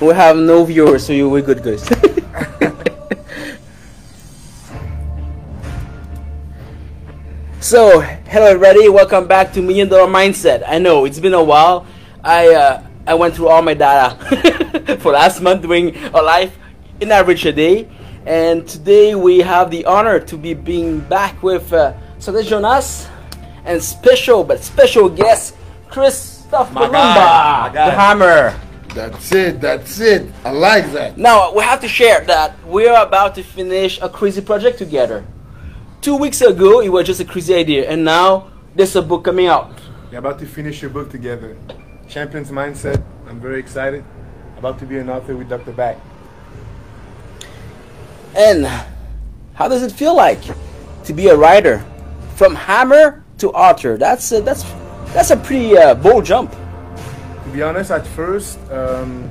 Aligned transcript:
we 0.00 0.14
have 0.14 0.36
no 0.36 0.64
viewers, 0.64 1.04
so 1.06 1.12
you 1.12 1.28
we're 1.28 1.42
good, 1.42 1.62
guys. 1.62 1.82
so, 7.60 8.00
hello 8.00 8.46
everybody, 8.46 8.88
welcome 8.88 9.26
back 9.26 9.52
to 9.54 9.60
Million 9.62 9.88
Dollar 9.88 10.10
Mindset. 10.10 10.62
I 10.66 10.78
know 10.78 11.04
it's 11.04 11.18
been 11.18 11.34
a 11.34 11.42
while. 11.42 11.84
I 12.22 12.54
uh, 12.54 12.86
I 13.06 13.14
went 13.14 13.34
through 13.34 13.48
all 13.48 13.60
my 13.62 13.74
data 13.74 14.96
for 15.00 15.12
last 15.12 15.40
month 15.40 15.62
doing 15.62 15.96
a 16.14 16.22
live 16.22 16.56
in 17.00 17.10
average 17.10 17.44
a 17.46 17.52
day, 17.52 17.88
and 18.24 18.68
today 18.68 19.14
we 19.16 19.38
have 19.40 19.70
the 19.70 19.84
honor 19.84 20.20
to 20.20 20.36
be 20.36 20.54
being 20.54 21.00
back 21.00 21.42
with 21.42 21.72
uh, 21.72 21.92
Sandesh 22.20 22.46
Jonas 22.46 23.08
and 23.64 23.82
special 23.82 24.44
but 24.44 24.62
special 24.62 25.08
guest 25.08 25.56
Christoph 25.88 26.72
My 26.72 26.86
Malumba, 26.86 26.92
guy, 26.92 27.68
my 27.68 27.74
guy. 27.74 27.90
the 27.90 27.96
Hammer. 27.96 28.60
That's 28.94 29.32
it. 29.32 29.60
That's 29.60 30.00
it. 30.00 30.30
I 30.44 30.50
like 30.50 30.92
that. 30.92 31.18
Now 31.18 31.52
we 31.54 31.62
have 31.62 31.80
to 31.80 31.88
share 31.88 32.24
that 32.24 32.54
we're 32.64 32.94
about 32.94 33.34
to 33.36 33.42
finish 33.42 34.00
a 34.00 34.08
crazy 34.08 34.40
project 34.40 34.78
together. 34.78 35.24
Two 36.00 36.16
weeks 36.16 36.40
ago, 36.40 36.80
it 36.80 36.88
was 36.88 37.06
just 37.06 37.20
a 37.20 37.24
crazy 37.24 37.54
idea, 37.54 37.90
and 37.90 38.04
now 38.04 38.50
there's 38.74 38.94
a 38.96 39.02
book 39.02 39.24
coming 39.24 39.46
out. 39.46 39.72
We're 40.10 40.18
about 40.18 40.38
to 40.38 40.46
finish 40.46 40.80
your 40.80 40.90
book 40.90 41.10
together. 41.10 41.56
Champions 42.08 42.50
Mindset. 42.50 43.02
I'm 43.28 43.40
very 43.40 43.60
excited. 43.60 44.04
About 44.56 44.78
to 44.78 44.86
be 44.86 44.98
an 44.98 45.10
author 45.10 45.36
with 45.36 45.48
Dr. 45.48 45.72
Bak. 45.72 45.98
And 48.34 48.66
how 49.54 49.68
does 49.68 49.82
it 49.82 49.92
feel 49.92 50.14
like 50.14 50.40
to 51.04 51.12
be 51.12 51.28
a 51.28 51.36
writer 51.36 51.84
from 52.36 52.54
hammer 52.54 53.24
to 53.38 53.50
author? 53.50 53.96
That's 53.96 54.32
a, 54.32 54.40
that's 54.40 54.62
that's 55.12 55.30
a 55.30 55.36
pretty 55.36 55.76
uh, 55.76 55.94
bold 55.94 56.24
jump. 56.24 56.54
To 57.48 57.54
be 57.54 57.62
honest, 57.62 57.90
at 57.90 58.06
first, 58.06 58.58
um, 58.70 59.30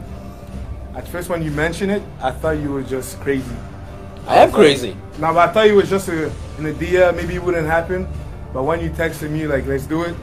at 0.96 1.08
first 1.08 1.30
when 1.30 1.44
you 1.44 1.52
mentioned 1.52 1.92
it, 1.92 2.02
I 2.20 2.32
thought 2.32 2.58
you 2.58 2.72
were 2.72 2.82
just 2.82 3.20
crazy. 3.20 3.56
I 4.26 4.38
am 4.38 4.52
crazy. 4.52 4.98
No, 5.20 5.32
but 5.36 5.50
I 5.50 5.54
thought 5.54 5.68
it 5.68 5.74
was 5.74 5.88
just 5.88 6.10
a, 6.10 6.32
an 6.58 6.66
idea. 6.66 7.14
Maybe 7.14 7.36
it 7.36 7.44
wouldn't 7.44 7.68
happen. 7.68 8.08
But 8.54 8.64
when 8.64 8.80
you 8.82 8.90
texted 8.90 9.30
me 9.30 9.46
like, 9.46 9.68
"Let's 9.68 9.86
do 9.86 10.02
it," 10.02 10.16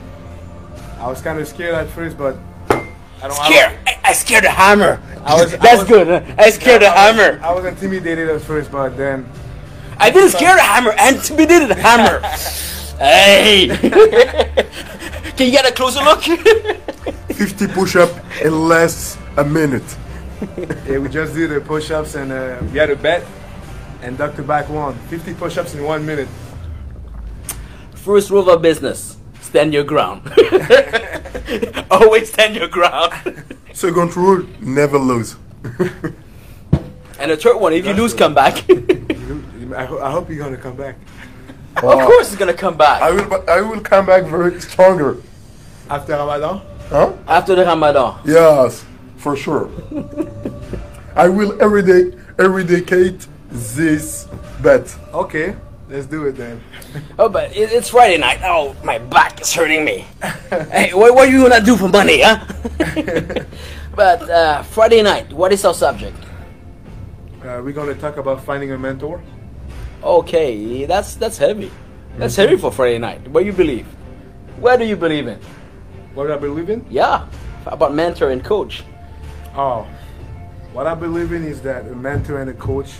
I 0.98 1.06
was 1.06 1.20
kind 1.22 1.39
of 1.39 1.47
scared 1.47 1.75
at 1.77 1.89
first, 1.91 2.19
but 2.19 2.37
I 2.69 3.28
don't. 3.28 3.33
Scared. 3.33 3.78
I, 3.87 4.00
I 4.06 4.12
scared 4.12 4.42
the 4.42 4.50
hammer. 4.50 5.00
I 5.25 5.34
was- 5.34 5.55
I 5.55 5.59
that's 5.59 5.78
was- 5.83 5.89
good. 5.89 6.09
huh? 6.09 6.34
I 6.37 6.50
scared 6.50 6.83
the 6.83 6.89
I 6.89 7.12
was, 7.12 7.20
hammer. 7.20 7.45
I 7.45 7.53
was 7.55 7.65
intimidated 7.65 8.28
at 8.28 8.41
first, 8.41 8.72
but 8.72 8.97
then 8.97 9.25
I 9.98 10.11
didn't 10.11 10.31
scare 10.31 10.56
the 10.56 10.62
hammer. 10.62 10.95
I 10.98 11.11
intimidated 11.15 11.69
the 11.70 11.77
hammer. 11.77 12.19
hey. 12.98 13.69
Can 15.37 15.47
you 15.47 15.53
get 15.53 15.65
a 15.69 15.72
closer 15.72 16.03
look? 16.03 16.25
50 17.35 17.69
push-up 17.69 18.11
in 18.43 18.69
less 18.69 19.19
a 19.37 19.45
minute. 19.45 19.85
yeah, 20.87 20.99
we 20.99 21.09
just 21.09 21.35
did 21.35 21.51
the 21.51 21.61
push-ups 21.61 22.15
and 22.15 22.33
uh, 22.33 22.59
we 22.73 22.79
had 22.79 22.91
a 22.91 22.97
bet, 22.97 23.25
and 24.03 24.17
Dr. 24.19 24.43
Bak 24.43 24.69
won 24.69 24.95
50 25.09 25.35
push-ups 25.35 25.75
in 25.75 25.83
one 25.85 26.05
minute. 26.07 26.29
First 27.95 28.31
rule 28.31 28.49
of 28.51 28.62
business: 28.62 29.17
stand 29.41 29.73
your 29.73 29.85
ground. 29.85 30.23
Always 31.91 32.33
stand 32.33 32.55
your 32.57 32.69
ground. 32.69 33.12
Second 33.73 34.17
rule, 34.17 34.47
never 34.61 34.99
lose. 34.99 35.37
and 37.19 37.31
the 37.31 37.37
third 37.37 37.57
one: 37.59 37.73
if 37.73 37.79
you 37.87 37.93
That's 37.95 37.99
lose, 37.99 38.12
good. 38.12 38.19
come 38.19 38.35
back. 38.35 38.65
I, 39.75 39.85
ho- 39.87 40.01
I 40.01 40.11
hope 40.11 40.29
you're 40.31 40.39
gonna 40.45 40.57
come 40.57 40.77
back 40.77 40.97
of 41.77 41.83
course, 41.83 42.29
it's 42.29 42.37
gonna 42.37 42.55
come 42.55 42.77
back 42.77 43.03
I 43.03 43.11
will 43.11 43.51
I 43.51 43.61
will 43.61 43.81
come 43.81 44.07
back 44.07 44.25
very 44.25 44.61
stronger. 44.61 45.17
after 45.91 46.12
Ramadan. 46.12 46.62
Huh? 46.91 47.13
after 47.27 47.55
the 47.55 47.65
Ramadan. 47.65 48.21
Yes, 48.25 48.85
for 49.17 49.37
sure. 49.37 49.71
I 51.17 51.29
will 51.29 51.61
every 51.63 51.83
day 51.83 52.17
eradicate 52.39 53.27
this 53.50 54.28
bet. 54.62 54.94
Okay, 55.12 55.56
let's 55.89 56.06
do 56.06 56.27
it 56.27 56.37
then. 56.37 56.61
Oh, 57.19 57.28
but 57.28 57.50
it, 57.56 57.73
it's 57.73 57.89
Friday 57.91 58.19
night. 58.19 58.39
Oh, 58.44 58.77
my 58.84 58.99
back 58.99 59.41
is 59.41 59.53
hurting 59.53 59.84
me. 59.84 60.06
hey, 60.71 60.94
what, 60.94 61.15
what 61.15 61.27
are 61.28 61.31
you 61.31 61.43
gonna 61.43 61.65
do 61.65 61.77
for 61.77 61.89
money, 61.89 62.23
huh? 62.23 62.39
but 63.97 64.23
uh, 64.31 64.62
Friday 64.62 65.03
night, 65.03 65.33
what 65.33 65.53
is 65.53 65.65
our 65.65 65.75
subject? 65.75 66.17
Uh, 67.43 67.61
we're 67.65 67.73
gonna 67.73 67.94
talk 67.94 68.17
about 68.17 68.44
finding 68.44 68.71
a 68.71 68.78
mentor. 68.78 69.23
Okay, 70.05 70.84
that's 70.87 71.17
that's 71.17 71.39
heavy. 71.39 71.71
That's 72.17 72.37
heavy 72.37 72.56
for 72.56 72.71
Friday 72.71 72.99
night. 72.99 73.27
What 73.27 73.41
do 73.41 73.47
you 73.47 73.53
believe? 73.53 73.87
Where 74.61 74.78
do 74.78 74.84
you 74.84 74.97
believe 74.97 75.27
in? 75.27 75.41
What 76.14 76.30
I 76.30 76.36
believe 76.36 76.70
in? 76.70 76.86
Yeah, 76.88 77.26
about 77.66 77.92
mentor 77.94 78.30
and 78.30 78.44
coach. 78.44 78.84
Oh, 79.56 79.86
what 80.72 80.86
I 80.86 80.94
believe 80.94 81.32
in 81.32 81.44
is 81.44 81.60
that 81.62 81.86
a 81.86 81.94
mentor 81.94 82.41
and 82.41 82.50
a 82.50 82.54
coach 82.54 82.92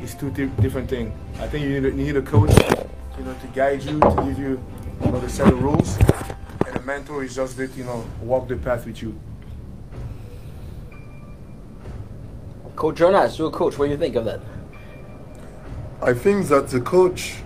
is 0.00 0.14
two 0.14 0.30
di- 0.30 0.46
different 0.62 0.88
things. 0.88 1.12
I 1.40 1.48
think 1.48 1.64
you 1.64 1.80
need 1.80 1.84
a, 1.84 1.88
you 1.96 2.04
need 2.04 2.16
a 2.16 2.22
coach, 2.22 2.50
you 3.18 3.24
know, 3.24 3.34
to 3.34 3.46
guide 3.54 3.82
you, 3.82 3.98
to 3.98 4.22
give 4.24 4.38
you, 4.38 4.62
you 5.04 5.10
know, 5.10 5.18
the 5.20 5.28
set 5.28 5.52
of 5.52 5.60
rules, 5.62 5.98
and 6.66 6.76
a 6.76 6.82
mentor 6.82 7.24
is 7.24 7.34
just 7.34 7.56
that 7.56 7.76
you 7.76 7.84
know 7.84 8.04
walk 8.20 8.46
the 8.46 8.56
path 8.56 8.86
with 8.86 9.02
you. 9.02 9.18
Coach 12.76 12.96
Jonas, 12.96 13.38
you're 13.38 13.48
a 13.48 13.52
coach. 13.52 13.78
What 13.78 13.86
do 13.86 13.92
you 13.92 13.98
think 13.98 14.16
of 14.16 14.24
that? 14.24 14.40
I 16.02 16.12
think 16.12 16.46
that 16.48 16.68
the 16.68 16.80
coach, 16.80 17.36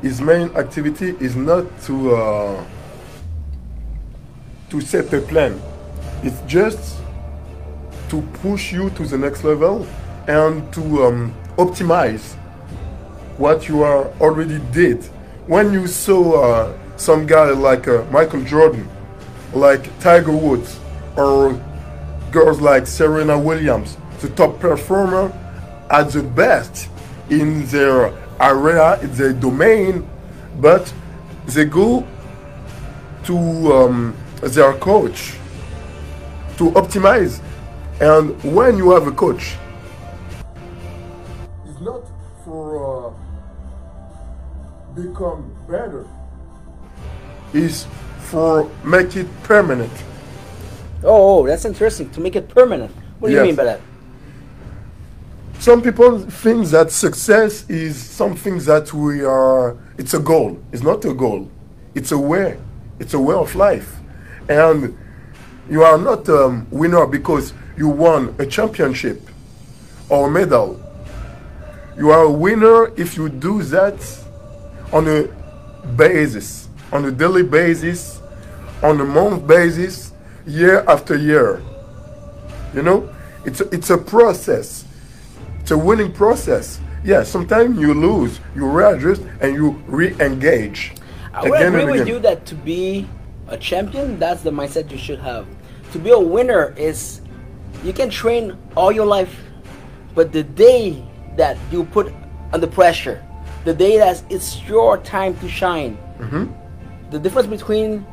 his 0.00 0.20
main 0.20 0.48
activity 0.56 1.16
is 1.20 1.36
not 1.36 1.64
to 1.82 2.14
uh, 2.16 2.64
to 4.74 4.80
set 4.80 5.12
a 5.14 5.20
plan. 5.20 5.60
It's 6.24 6.40
just 6.48 6.98
to 8.08 8.22
push 8.42 8.72
you 8.72 8.90
to 8.90 9.06
the 9.06 9.16
next 9.16 9.44
level 9.44 9.86
and 10.26 10.72
to 10.72 11.04
um, 11.04 11.34
optimize 11.56 12.34
what 13.38 13.68
you 13.68 13.84
are 13.84 14.06
already 14.20 14.58
did. 14.72 15.04
When 15.46 15.72
you 15.72 15.86
saw 15.86 16.42
uh, 16.42 16.78
some 16.96 17.24
guy 17.24 17.50
like 17.50 17.86
uh, 17.86 18.04
Michael 18.10 18.42
Jordan, 18.42 18.88
like 19.52 19.96
Tiger 20.00 20.32
Woods, 20.32 20.80
or 21.16 21.52
girls 22.32 22.60
like 22.60 22.88
Serena 22.88 23.38
Williams, 23.38 23.96
the 24.20 24.28
top 24.30 24.58
performer 24.58 25.30
at 25.90 26.10
the 26.10 26.22
best 26.22 26.88
in 27.30 27.64
their 27.66 28.12
area, 28.40 28.98
in 29.02 29.14
their 29.14 29.32
domain, 29.32 30.08
but 30.60 30.92
they 31.46 31.64
go 31.64 32.04
to 33.22 33.36
um, 33.72 34.16
their 34.42 34.72
coach 34.74 35.34
to 36.58 36.70
optimize. 36.72 37.40
And 38.00 38.40
when 38.42 38.76
you 38.76 38.90
have 38.90 39.06
a 39.06 39.12
coach, 39.12 39.56
it's 41.66 41.80
not 41.80 42.02
for 42.44 43.08
uh, 43.08 43.12
become 44.94 45.54
better. 45.68 46.06
It's 47.52 47.86
for 48.18 48.70
make 48.84 49.16
it 49.16 49.28
permanent. 49.44 49.92
Oh, 51.02 51.40
oh, 51.40 51.46
that's 51.46 51.64
interesting. 51.64 52.10
To 52.10 52.20
make 52.20 52.34
it 52.34 52.48
permanent. 52.48 52.90
What 53.18 53.28
do 53.28 53.34
you 53.34 53.42
mean 53.42 53.54
by 53.54 53.64
that? 53.64 53.80
Some 55.60 55.80
people 55.80 56.18
think 56.18 56.66
that 56.68 56.90
success 56.90 57.68
is 57.70 57.96
something 57.96 58.58
that 58.60 58.92
we 58.92 59.24
are. 59.24 59.76
It's 59.96 60.14
a 60.14 60.18
goal. 60.18 60.58
It's 60.72 60.82
not 60.82 61.04
a 61.04 61.14
goal. 61.14 61.48
It's 61.94 62.12
a 62.12 62.18
way. 62.18 62.58
It's 62.98 63.14
a 63.14 63.18
way 63.18 63.34
of 63.34 63.54
life, 63.54 63.96
and 64.48 64.96
you 65.68 65.82
are 65.82 65.98
not 65.98 66.28
a 66.28 66.46
um, 66.46 66.66
winner 66.70 67.06
because 67.06 67.52
you 67.76 67.88
won 67.88 68.34
a 68.38 68.46
championship 68.46 69.28
or 70.08 70.28
a 70.28 70.30
medal. 70.30 70.80
You 71.96 72.10
are 72.10 72.24
a 72.24 72.30
winner 72.30 72.92
if 72.96 73.16
you 73.16 73.28
do 73.28 73.62
that 73.62 74.24
on 74.92 75.08
a 75.08 75.28
basis, 75.96 76.68
on 76.92 77.04
a 77.04 77.10
daily 77.10 77.42
basis, 77.42 78.20
on 78.82 79.00
a 79.00 79.04
month 79.04 79.46
basis, 79.46 80.12
year 80.46 80.84
after 80.88 81.16
year. 81.16 81.62
You 82.74 82.82
know, 82.82 83.14
it's 83.44 83.60
a, 83.60 83.68
it's 83.74 83.90
a 83.90 83.98
process. 83.98 84.84
It's 85.60 85.70
a 85.70 85.78
winning 85.78 86.12
process. 86.12 86.80
Yeah, 87.04 87.22
sometimes 87.22 87.78
you 87.78 87.94
lose, 87.94 88.40
you 88.54 88.66
readjust, 88.66 89.22
and 89.40 89.54
you 89.54 89.82
re-engage. 89.86 90.92
I 91.32 91.48
would 91.48 91.60
agree 91.60 91.84
with 91.84 92.08
you 92.08 92.18
that 92.20 92.46
to 92.46 92.54
be 92.54 93.06
a 93.48 93.56
champion, 93.56 94.18
that's 94.18 94.42
the 94.42 94.50
mindset 94.50 94.90
you 94.90 94.98
should 94.98 95.18
have. 95.18 95.46
To 95.92 95.98
be 95.98 96.10
a 96.10 96.18
winner 96.18 96.74
is 96.76 97.20
you 97.82 97.92
can 97.92 98.10
train 98.10 98.56
all 98.76 98.90
your 98.90 99.06
life, 99.06 99.36
but 100.14 100.32
the 100.32 100.42
day 100.42 101.04
that 101.36 101.56
you 101.70 101.84
put 101.84 102.12
under 102.52 102.66
pressure, 102.66 103.22
the 103.64 103.74
day 103.74 103.98
that 103.98 104.22
it's 104.30 104.62
your 104.62 104.98
time 104.98 105.36
to 105.38 105.48
shine, 105.48 105.96
mm-hmm. 106.18 106.46
the 107.10 107.18
difference 107.18 107.48
between 107.48 108.06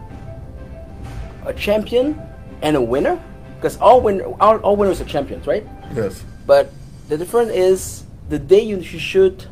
a 1.45 1.54
champion 1.54 2.19
and 2.62 2.75
a 2.75 2.81
winner, 2.81 3.22
because 3.56 3.77
all 3.77 4.01
win 4.01 4.22
all, 4.39 4.57
all 4.60 4.75
winners 4.75 5.01
are 5.01 5.06
champions, 5.06 5.48
right? 5.48 5.66
Yes. 5.95 6.24
But 6.45 6.72
the 7.07 7.18
difference 7.18 7.51
is 7.51 8.04
the 8.30 8.39
day 8.39 8.62
you 8.62 8.81
should 8.81 9.45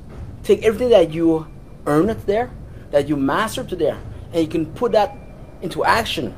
take 0.44 0.64
everything 0.64 0.90
that 0.90 1.14
you 1.14 1.48
earned 1.86 2.12
there, 2.25 2.50
that 2.92 3.08
you 3.08 3.16
mastered 3.16 3.70
to 3.70 3.75
there, 3.75 4.00
and 4.34 4.42
you 4.42 4.48
can 4.48 4.66
put 4.66 4.92
that 4.94 5.16
into 5.62 5.84
action. 5.84 6.36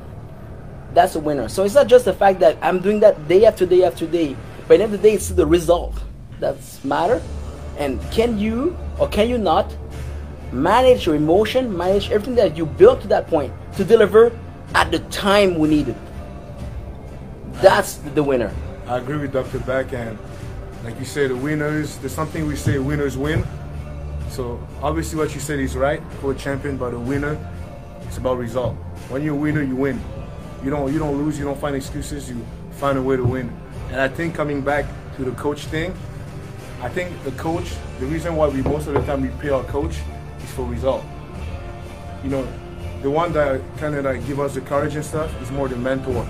That's 0.94 1.16
a 1.16 1.20
winner. 1.20 1.48
So 1.48 1.64
it's 1.64 1.76
not 1.76 1.88
just 1.88 2.06
the 2.06 2.14
fact 2.14 2.40
that 2.42 2.58
I'm 2.62 2.80
doing 2.80 3.00
that 3.00 3.28
day 3.28 3.46
after 3.46 3.66
day 3.66 3.84
after 3.84 4.06
day. 4.06 4.36
But 4.68 4.76
at 4.76 4.78
the 4.78 4.84
end 4.84 4.84
of 4.84 4.92
the 4.92 5.10
day, 5.10 5.14
it's 5.16 5.30
the 5.30 5.46
result 5.46 5.96
that's 6.40 6.84
matter. 6.84 7.22
And 7.78 8.02
can 8.12 8.38
you 8.38 8.78
or 9.00 9.08
can 9.08 9.30
you 9.30 9.38
not 9.38 9.74
manage 10.52 11.06
your 11.06 11.16
emotion, 11.16 11.76
manage 11.76 12.12
everything 12.12 12.36
that 12.36 12.58
you 12.58 12.66
built 12.66 13.02
to 13.02 13.08
that 13.08 13.28
point 13.28 13.54
to 13.78 13.84
deliver 13.86 14.38
at 14.76 14.92
the 14.92 15.00
time 15.10 15.58
we 15.58 15.70
need 15.70 15.88
it? 15.88 15.98
That's 17.62 17.96
the 17.96 18.24
winner. 18.24 18.54
I 18.88 18.98
agree 18.98 19.18
with 19.18 19.32
Dr. 19.32 19.60
Beck, 19.60 19.94
and 19.94 20.18
like 20.84 20.98
you 21.00 21.06
say, 21.06 21.28
the 21.28 21.36
winners. 21.36 21.98
There's 21.98 22.14
something 22.14 22.48
we 22.48 22.56
say: 22.56 22.80
winners 22.80 23.18
win. 23.18 23.46
So 24.30 24.60
obviously, 24.82 25.20
what 25.20 25.34
you 25.34 25.40
said 25.40 25.60
is 25.60 25.76
right 25.76 26.02
for 26.20 26.32
a 26.32 26.36
champion, 26.36 26.78
but 26.78 26.94
a 26.94 27.00
winner, 27.00 27.38
it's 28.12 28.18
about 28.18 28.38
result. 28.38 28.76
When 29.08 29.24
you're 29.24 29.36
a 29.36 29.40
winner, 29.40 29.64
you 29.64 29.74
win. 29.74 29.98
You 30.66 30.70
don't 30.70 30.92
you 30.92 31.00
don't 31.00 31.18
lose. 31.18 31.40
You 31.40 31.46
don't 31.46 31.58
find 31.58 31.78
excuses. 31.78 32.30
You 32.30 32.46
find 32.72 32.98
a 32.98 33.02
way 33.02 33.16
to 33.16 33.24
win. 33.24 33.50
And 33.88 34.02
I 34.02 34.10
think 34.10 34.36
coming 34.36 34.62
back 34.62 34.86
to 35.16 35.24
the 35.24 35.32
coach 35.32 35.62
thing, 35.68 35.94
I 36.82 36.90
think 36.90 37.10
the 37.24 37.32
coach. 37.32 37.72
The 38.02 38.06
reason 38.08 38.36
why 38.36 38.50
we 38.50 38.64
most 38.64 38.88
of 38.88 38.96
the 38.96 39.02
time 39.04 39.22
we 39.22 39.30
pay 39.42 39.48
our 39.48 39.64
coach 39.64 39.96
is 40.44 40.52
for 40.52 40.66
result. 40.66 41.06
You 42.22 42.32
know, 42.32 42.48
the 43.02 43.10
one 43.10 43.32
that 43.32 43.62
kind 43.78 43.96
of 43.96 44.04
like 44.04 44.28
give 44.28 44.42
us 44.42 44.56
the 44.56 44.62
courage 44.62 44.94
and 44.96 45.06
stuff 45.06 45.32
is 45.42 45.50
more 45.50 45.70
the 45.70 45.78
mentor 45.78 46.28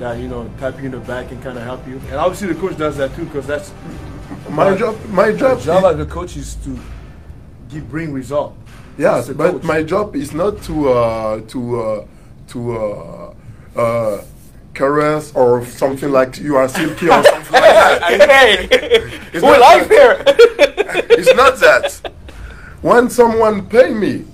that 0.00 0.18
you 0.18 0.26
know 0.26 0.50
tap 0.58 0.78
you 0.80 0.86
in 0.86 0.90
the 0.90 0.98
back 0.98 1.30
and 1.30 1.40
kind 1.44 1.56
of 1.56 1.62
help 1.62 1.86
you. 1.86 2.00
And 2.10 2.16
obviously 2.16 2.52
the 2.52 2.58
coach 2.58 2.76
does 2.76 2.96
that 2.96 3.14
too 3.14 3.26
because 3.26 3.46
that's 3.46 3.72
My 4.48 4.76
job, 4.76 4.98
my 5.10 5.30
job, 5.30 5.58
the 5.58 5.64
job 5.64 5.84
of 5.84 5.96
the 5.96 6.06
coach 6.06 6.36
is 6.36 6.56
to 6.64 6.76
give 7.68 7.88
bring 7.88 8.12
result. 8.12 8.56
Yes, 8.98 9.28
but 9.30 9.52
coach. 9.52 9.62
my 9.64 9.82
job 9.82 10.14
is 10.16 10.32
not 10.32 10.62
to 10.64 10.88
uh, 10.92 11.40
to 11.48 11.80
uh, 11.80 12.04
to 12.48 12.76
uh, 12.76 13.34
uh, 13.76 14.24
caress 14.74 15.32
or 15.34 15.64
something 15.66 16.10
like 16.10 16.38
you 16.38 16.56
are 16.56 16.68
silky 16.68 17.08
or 17.08 17.22
something 17.24 17.52
like 17.52 17.62
that. 17.74 18.02
hey, 18.30 18.68
It's 19.32 19.42
we 19.42 19.50
not 19.50 19.60
live 19.60 19.88
that. 19.88 19.90
here. 19.90 20.24
It's 21.18 21.34
not 21.34 21.58
that. 21.60 22.12
When 22.82 23.08
someone 23.10 23.66
pay 23.66 23.92
me, 23.94 24.24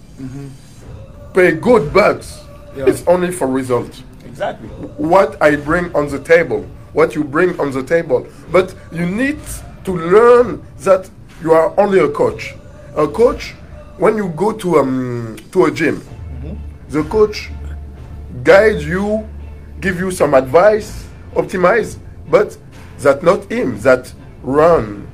pay 1.35 1.53
good 1.53 1.93
bucks, 1.93 2.41
Yeah. 2.77 2.87
it's 2.89 3.03
only 3.07 3.31
for 3.33 3.47
result. 3.47 4.03
Exactly. 4.25 4.69
What 4.97 5.41
I 5.43 5.57
bring 5.57 5.95
on 5.95 6.09
the 6.09 6.19
table, 6.19 6.67
what 6.93 7.15
you 7.15 7.25
bring 7.25 7.59
on 7.61 7.71
the 7.73 7.83
table. 7.83 8.27
But 8.53 8.75
you 8.93 9.07
need 9.07 9.39
to 9.85 9.93
learn 9.93 10.63
that 10.85 11.09
you 11.43 11.53
are 11.53 11.73
only 11.79 11.99
a 12.01 12.09
coach. 12.09 12.55
A 12.97 13.07
coach, 13.07 13.55
when 14.01 14.17
you 14.17 14.29
go 14.31 14.51
to 14.53 14.79
um 14.79 15.37
to 15.53 15.67
a 15.67 15.71
gym, 15.71 16.03
the 16.89 17.05
coach 17.05 17.51
guides 18.43 18.87
you, 18.87 19.29
give 19.81 20.01
you 20.01 20.11
some 20.11 20.33
advice, 20.33 21.07
optimize, 21.35 21.99
but 22.29 22.57
that 23.01 23.23
not 23.23 23.45
him, 23.53 23.79
that 23.81 24.13
run. 24.43 25.07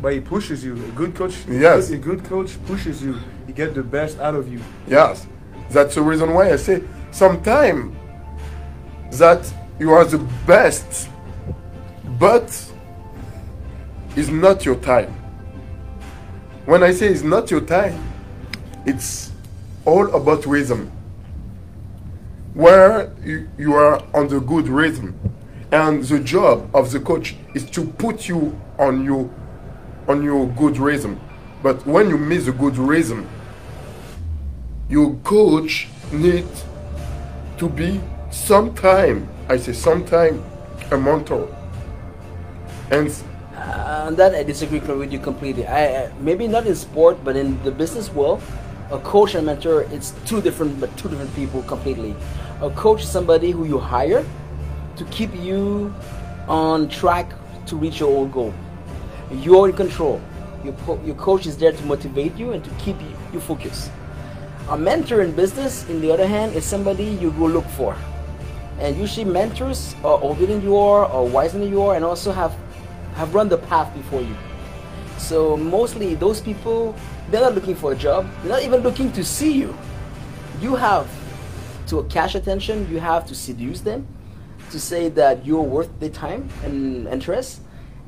But 0.00 0.14
he 0.14 0.20
pushes 0.20 0.64
you. 0.64 0.74
A 0.74 0.90
good 0.92 1.14
coach. 1.16 1.34
Yes. 1.48 1.90
A 1.90 1.96
good 1.96 2.24
coach 2.24 2.56
pushes 2.66 3.02
you. 3.02 3.18
He 3.46 3.52
get 3.52 3.74
the 3.74 3.82
best 3.82 4.18
out 4.20 4.36
of 4.36 4.50
you. 4.52 4.60
Yes, 4.86 5.26
that's 5.70 5.96
the 5.96 6.02
reason 6.02 6.32
why 6.32 6.52
I 6.52 6.56
say 6.56 6.82
sometimes 7.10 7.96
that 9.18 9.52
you 9.80 9.90
are 9.90 10.04
the 10.04 10.18
best, 10.46 11.10
but 12.20 12.48
it's 14.14 14.28
not 14.28 14.64
your 14.64 14.76
time. 14.76 15.12
When 16.66 16.84
I 16.84 16.92
say 16.92 17.08
it's 17.08 17.22
not 17.22 17.50
your 17.50 17.62
time, 17.62 18.11
it's 18.86 19.32
all 19.84 20.14
about 20.14 20.46
rhythm. 20.46 20.90
Where 22.54 23.12
you, 23.24 23.48
you 23.56 23.74
are 23.74 24.02
on 24.14 24.28
the 24.28 24.40
good 24.40 24.68
rhythm, 24.68 25.18
and 25.70 26.04
the 26.04 26.20
job 26.20 26.68
of 26.74 26.90
the 26.92 27.00
coach 27.00 27.34
is 27.54 27.68
to 27.70 27.84
put 27.84 28.28
you 28.28 28.60
on 28.78 29.04
your 29.04 29.30
on 30.08 30.22
your 30.22 30.46
good 30.48 30.76
rhythm. 30.78 31.20
But 31.62 31.86
when 31.86 32.08
you 32.10 32.18
miss 32.18 32.46
the 32.46 32.52
good 32.52 32.76
rhythm, 32.76 33.28
your 34.88 35.14
coach 35.24 35.88
need 36.12 36.46
to 37.56 37.68
be 37.68 38.00
sometime 38.30 39.28
i 39.48 39.56
say 39.56 39.72
sometime 39.72 40.42
a 40.90 40.98
mentor 40.98 41.48
and 42.90 43.08
Uh, 43.52 44.10
on 44.10 44.16
that, 44.16 44.34
I 44.34 44.42
disagree 44.42 44.80
with 44.80 45.12
you 45.12 45.20
completely. 45.20 45.62
I, 45.68 45.82
I 45.86 46.12
maybe 46.18 46.48
not 46.48 46.66
in 46.66 46.74
sport, 46.74 47.22
but 47.22 47.36
in 47.36 47.62
the 47.62 47.70
business 47.70 48.10
world, 48.10 48.42
a 48.92 48.98
coach 49.00 49.34
and 49.34 49.46
mentor 49.46 49.82
it's 49.90 50.12
two 50.26 50.42
different, 50.42 50.78
but 50.78 50.94
two 50.98 51.08
different 51.08 51.34
people 51.34 51.62
completely. 51.62 52.14
A 52.60 52.70
coach 52.70 53.02
is 53.02 53.08
somebody 53.08 53.50
who 53.50 53.64
you 53.64 53.78
hire 53.78 54.24
to 54.96 55.04
keep 55.06 55.34
you 55.34 55.92
on 56.46 56.88
track 56.90 57.32
to 57.66 57.76
reach 57.76 58.00
your 58.00 58.14
own 58.14 58.30
goal. 58.30 58.52
You're 59.30 59.70
in 59.70 59.74
control. 59.74 60.20
Your, 60.62 60.74
your 61.04 61.14
coach 61.16 61.46
is 61.46 61.56
there 61.56 61.72
to 61.72 61.84
motivate 61.86 62.36
you 62.36 62.52
and 62.52 62.62
to 62.62 62.70
keep 62.72 63.00
you, 63.00 63.16
you 63.32 63.40
focused. 63.40 63.90
A 64.68 64.76
mentor 64.76 65.22
in 65.22 65.32
business, 65.32 65.88
in 65.88 66.00
the 66.02 66.12
other 66.12 66.26
hand, 66.26 66.54
is 66.54 66.64
somebody 66.64 67.04
you 67.04 67.32
go 67.32 67.46
look 67.46 67.66
for. 67.70 67.96
And 68.78 68.96
usually 68.96 69.24
mentors 69.24 69.94
are 70.04 70.20
older 70.20 70.44
than 70.44 70.62
you 70.62 70.76
are 70.76 71.06
or 71.06 71.26
wiser 71.26 71.58
than 71.58 71.68
you 71.68 71.82
are 71.82 71.94
and 71.94 72.04
also 72.04 72.30
have 72.30 72.54
have 73.14 73.34
run 73.34 73.48
the 73.48 73.58
path 73.58 73.92
before 73.94 74.20
you. 74.20 74.36
So 75.18 75.56
mostly 75.56 76.14
those 76.14 76.40
people 76.40 76.94
they're 77.30 77.40
not 77.40 77.54
looking 77.54 77.74
for 77.74 77.92
a 77.92 77.96
job. 77.96 78.28
They're 78.42 78.52
not 78.52 78.62
even 78.62 78.82
looking 78.82 79.12
to 79.12 79.24
see 79.24 79.52
you. 79.52 79.76
You 80.60 80.76
have 80.76 81.08
to 81.88 82.04
catch 82.04 82.34
attention, 82.34 82.88
you 82.90 83.00
have 83.00 83.26
to 83.26 83.34
seduce 83.34 83.80
them 83.80 84.06
to 84.70 84.80
say 84.80 85.08
that 85.10 85.44
you're 85.44 85.62
worth 85.62 85.90
their 86.00 86.10
time 86.10 86.48
and 86.64 87.06
interest. 87.08 87.60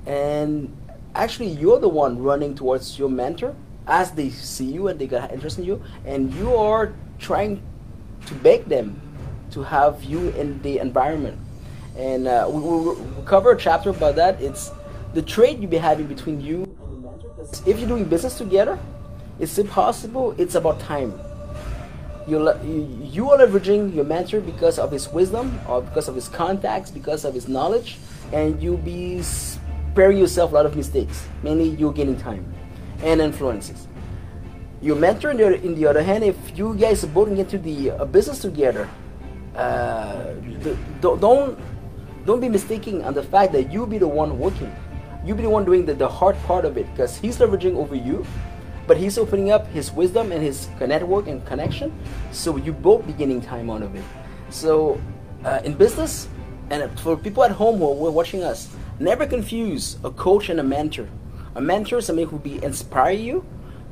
And 0.07 0.75
actually 1.15 1.49
you're 1.49 1.79
the 1.79 1.89
one 1.89 2.23
running 2.23 2.55
towards 2.55 2.99
your 2.99 3.09
mentor 3.09 3.55
as 3.87 4.13
they 4.13 4.31
see 4.31 4.65
you 4.65 4.89
and 4.89 4.99
they 4.99 5.07
got 5.07 5.31
interest 5.33 5.59
in 5.59 5.65
you 5.65 5.83
and 6.07 6.33
you 6.35 6.55
are 6.55 6.95
trying 7.19 7.63
to 8.27 8.35
beg 8.37 8.65
them 8.65 9.01
to 9.51 9.63
have 9.63 10.03
you 10.03 10.31
in 10.31 10.61
the 10.63 10.79
environment. 10.79 11.39
And 11.97 12.27
uh, 12.27 12.49
we 12.51 12.61
will 12.61 12.97
cover 13.25 13.53
a 13.53 13.57
chapter 13.57 13.91
about 13.91 14.17
that. 14.17 14.41
It's 14.41 14.73
the 15.13 15.23
trade 15.23 15.61
you 15.61 15.69
be 15.69 15.77
having 15.77 16.07
between 16.07 16.41
you 16.41 16.63
and 16.63 17.05
the 17.05 17.09
mentor. 17.09 17.47
If 17.67 17.79
you're 17.79 17.89
doing 17.89 18.05
business 18.05 18.37
together, 18.37 18.79
it's 19.39 19.59
impossible. 19.59 20.35
It's 20.39 20.55
about 20.55 20.81
time. 20.81 21.19
You're, 22.27 22.57
you 22.65 23.31
are 23.31 23.39
leveraging 23.39 23.95
your 23.95 24.05
mentor 24.05 24.41
because 24.41 24.79
of 24.79 24.91
his 24.91 25.09
wisdom, 25.09 25.61
or 25.69 25.83
because 25.83 26.09
of 26.09 26.15
his 26.15 26.29
contacts, 26.29 26.91
because 26.91 27.25
of 27.25 27.35
his 27.35 27.49
knowledge, 27.49 27.99
and 28.33 28.63
you'll 28.63 28.79
be 28.79 29.23
sparing 29.23 30.19
yourself 30.19 30.53
a 30.53 30.55
lot 30.55 30.67
of 30.67 30.75
mistakes. 30.75 31.27
Mainly, 31.43 31.69
you're 31.71 31.93
gaining 31.93 32.17
time 32.17 32.51
and 33.03 33.21
influences. 33.21 33.87
Your 34.81 34.97
mentor, 34.97 35.31
in 35.31 35.37
the, 35.37 35.63
in 35.63 35.75
the 35.75 35.87
other 35.87 36.03
hand, 36.03 36.25
if 36.25 36.37
you 36.57 36.75
guys 36.75 37.05
are 37.05 37.09
both 37.09 37.29
into 37.29 37.59
the 37.59 37.91
uh, 37.91 38.05
business 38.05 38.39
together, 38.39 38.89
uh, 39.57 40.35
the, 40.61 40.77
don't 41.01 41.21
don't 41.21 41.59
don't 42.25 42.41
be 42.41 42.49
mistaken 42.49 43.03
on 43.03 43.15
the 43.15 43.23
fact 43.23 43.53
that 43.53 43.71
you 43.71 43.87
be 43.87 43.99
the 43.99 44.09
one 44.09 44.39
working. 44.39 44.75
You 45.25 45.35
be 45.35 45.43
the 45.43 45.51
one 45.51 45.65
doing 45.65 45.87
the, 45.87 45.95
the 45.95 46.09
hard 46.09 46.37
part 46.45 46.65
of 46.65 46.77
it 46.77 46.91
because 46.91 47.17
he's 47.17 47.39
leveraging 47.39 47.77
over 47.77 47.95
you, 47.95 48.27
but 48.87 48.97
he's 48.97 49.19
opening 49.19 49.51
up 49.51 49.67
his 49.69 49.93
wisdom 49.93 50.33
and 50.33 50.43
his 50.43 50.69
network 50.81 51.27
and 51.27 51.45
connection. 51.47 51.93
So 52.33 52.57
you 52.57 52.73
both 52.73 53.07
be 53.07 53.13
gaining 53.13 53.41
time 53.41 53.71
out 53.71 53.83
of 53.83 53.95
it. 53.95 54.05
So 54.51 55.01
uh, 55.45 55.61
in 55.65 55.75
business, 55.75 56.29
and 56.71 56.99
for 57.01 57.17
people 57.17 57.45
at 57.45 57.53
home 57.53 57.79
who 57.79 58.07
are 58.07 58.11
watching 58.11 58.43
us, 58.43 58.75
never 58.99 59.27
confuse 59.27 59.97
a 60.05 60.11
coach 60.11 60.49
and 60.49 60.61
a 60.61 60.63
mentor. 60.63 61.09
A 61.55 61.61
mentor 61.61 61.99
is 61.99 62.07
somebody 62.07 62.27
who 62.29 62.37
will 62.37 62.65
inspire 62.65 63.13
you, 63.13 63.45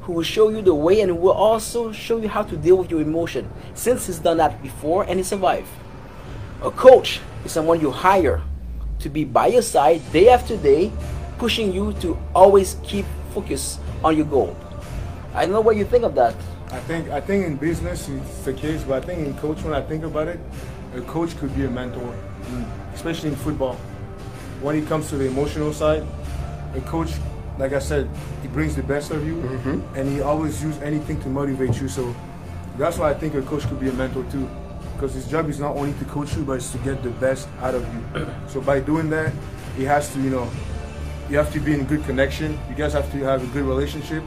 who 0.02 0.12
will 0.12 0.22
show 0.22 0.48
you 0.48 0.62
the 0.62 0.74
way 0.74 1.00
and 1.00 1.20
will 1.20 1.32
also 1.32 1.92
show 1.92 2.18
you 2.18 2.28
how 2.28 2.42
to 2.42 2.56
deal 2.56 2.76
with 2.76 2.90
your 2.90 3.00
emotion. 3.00 3.48
Since 3.74 4.06
he's 4.06 4.18
done 4.18 4.38
that 4.38 4.62
before 4.62 5.04
and 5.04 5.18
he 5.18 5.22
survived. 5.22 5.68
A 6.62 6.70
coach 6.70 7.20
is 7.44 7.52
someone 7.52 7.80
you 7.80 7.90
hire 7.90 8.42
to 8.98 9.08
be 9.08 9.24
by 9.24 9.48
your 9.48 9.62
side 9.62 10.00
day 10.12 10.28
after 10.28 10.56
day, 10.56 10.92
pushing 11.38 11.72
you 11.72 11.92
to 11.94 12.18
always 12.34 12.76
keep 12.82 13.04
focus 13.34 13.78
on 14.04 14.16
your 14.16 14.26
goal. 14.26 14.56
I 15.34 15.44
don't 15.44 15.52
know 15.52 15.60
what 15.62 15.76
you 15.76 15.84
think 15.84 16.04
of 16.04 16.14
that. 16.14 16.34
I 16.70 16.78
think 16.80 17.08
I 17.08 17.20
think 17.20 17.46
in 17.46 17.56
business 17.56 18.08
it's 18.08 18.44
the 18.44 18.52
case, 18.52 18.82
but 18.84 19.02
I 19.02 19.06
think 19.06 19.26
in 19.26 19.34
coach 19.38 19.62
when 19.62 19.72
I 19.72 19.80
think 19.80 20.04
about 20.04 20.28
it, 20.28 20.38
a 20.94 21.00
coach 21.02 21.36
could 21.38 21.54
be 21.56 21.64
a 21.64 21.70
mentor, 21.70 22.14
mm, 22.44 22.94
especially 22.94 23.30
in 23.30 23.36
football. 23.36 23.74
When 24.60 24.76
it 24.76 24.86
comes 24.86 25.08
to 25.08 25.16
the 25.16 25.26
emotional 25.26 25.72
side, 25.72 26.04
a 26.74 26.80
coach, 26.82 27.10
like 27.58 27.72
I 27.72 27.78
said, 27.78 28.08
he 28.42 28.48
brings 28.48 28.76
the 28.76 28.82
best 28.82 29.10
of 29.10 29.26
you, 29.26 29.40
and 29.94 30.08
he 30.08 30.20
always 30.20 30.62
use 30.62 30.76
anything 30.82 31.20
to 31.22 31.28
motivate 31.28 31.80
you. 31.80 31.88
So 31.88 32.14
that's 32.76 32.98
why 32.98 33.10
I 33.10 33.14
think 33.14 33.34
a 33.34 33.42
coach 33.42 33.66
could 33.68 33.80
be 33.80 33.88
a 33.88 33.92
mentor 33.92 34.24
too, 34.30 34.48
because 34.94 35.14
his 35.14 35.26
job 35.26 35.48
is 35.48 35.58
not 35.60 35.76
only 35.76 35.94
to 35.94 36.04
coach 36.04 36.36
you, 36.36 36.44
but 36.44 36.54
it's 36.54 36.72
to 36.72 36.78
get 36.78 37.02
the 37.02 37.10
best 37.10 37.48
out 37.60 37.74
of 37.74 37.82
you. 37.94 38.26
so 38.48 38.60
by 38.60 38.80
doing 38.80 39.08
that, 39.10 39.32
he 39.76 39.84
has 39.84 40.12
to, 40.12 40.20
you 40.20 40.30
know, 40.30 40.50
you 41.30 41.38
have 41.38 41.52
to 41.52 41.60
be 41.60 41.72
in 41.72 41.84
good 41.86 42.04
connection. 42.04 42.58
You 42.68 42.74
guys 42.74 42.92
have 42.92 43.10
to 43.12 43.18
have 43.24 43.42
a 43.42 43.46
good 43.54 43.64
relationship. 43.64 44.22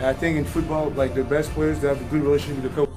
And 0.00 0.06
I 0.08 0.14
think 0.14 0.38
in 0.38 0.46
football, 0.46 0.88
like 0.96 1.14
the 1.14 1.22
best 1.24 1.50
players, 1.50 1.78
they 1.80 1.88
have 1.88 2.00
a 2.00 2.04
good 2.04 2.22
relationship 2.22 2.62
with 2.62 2.74
the 2.74 2.86
coach. 2.86 2.90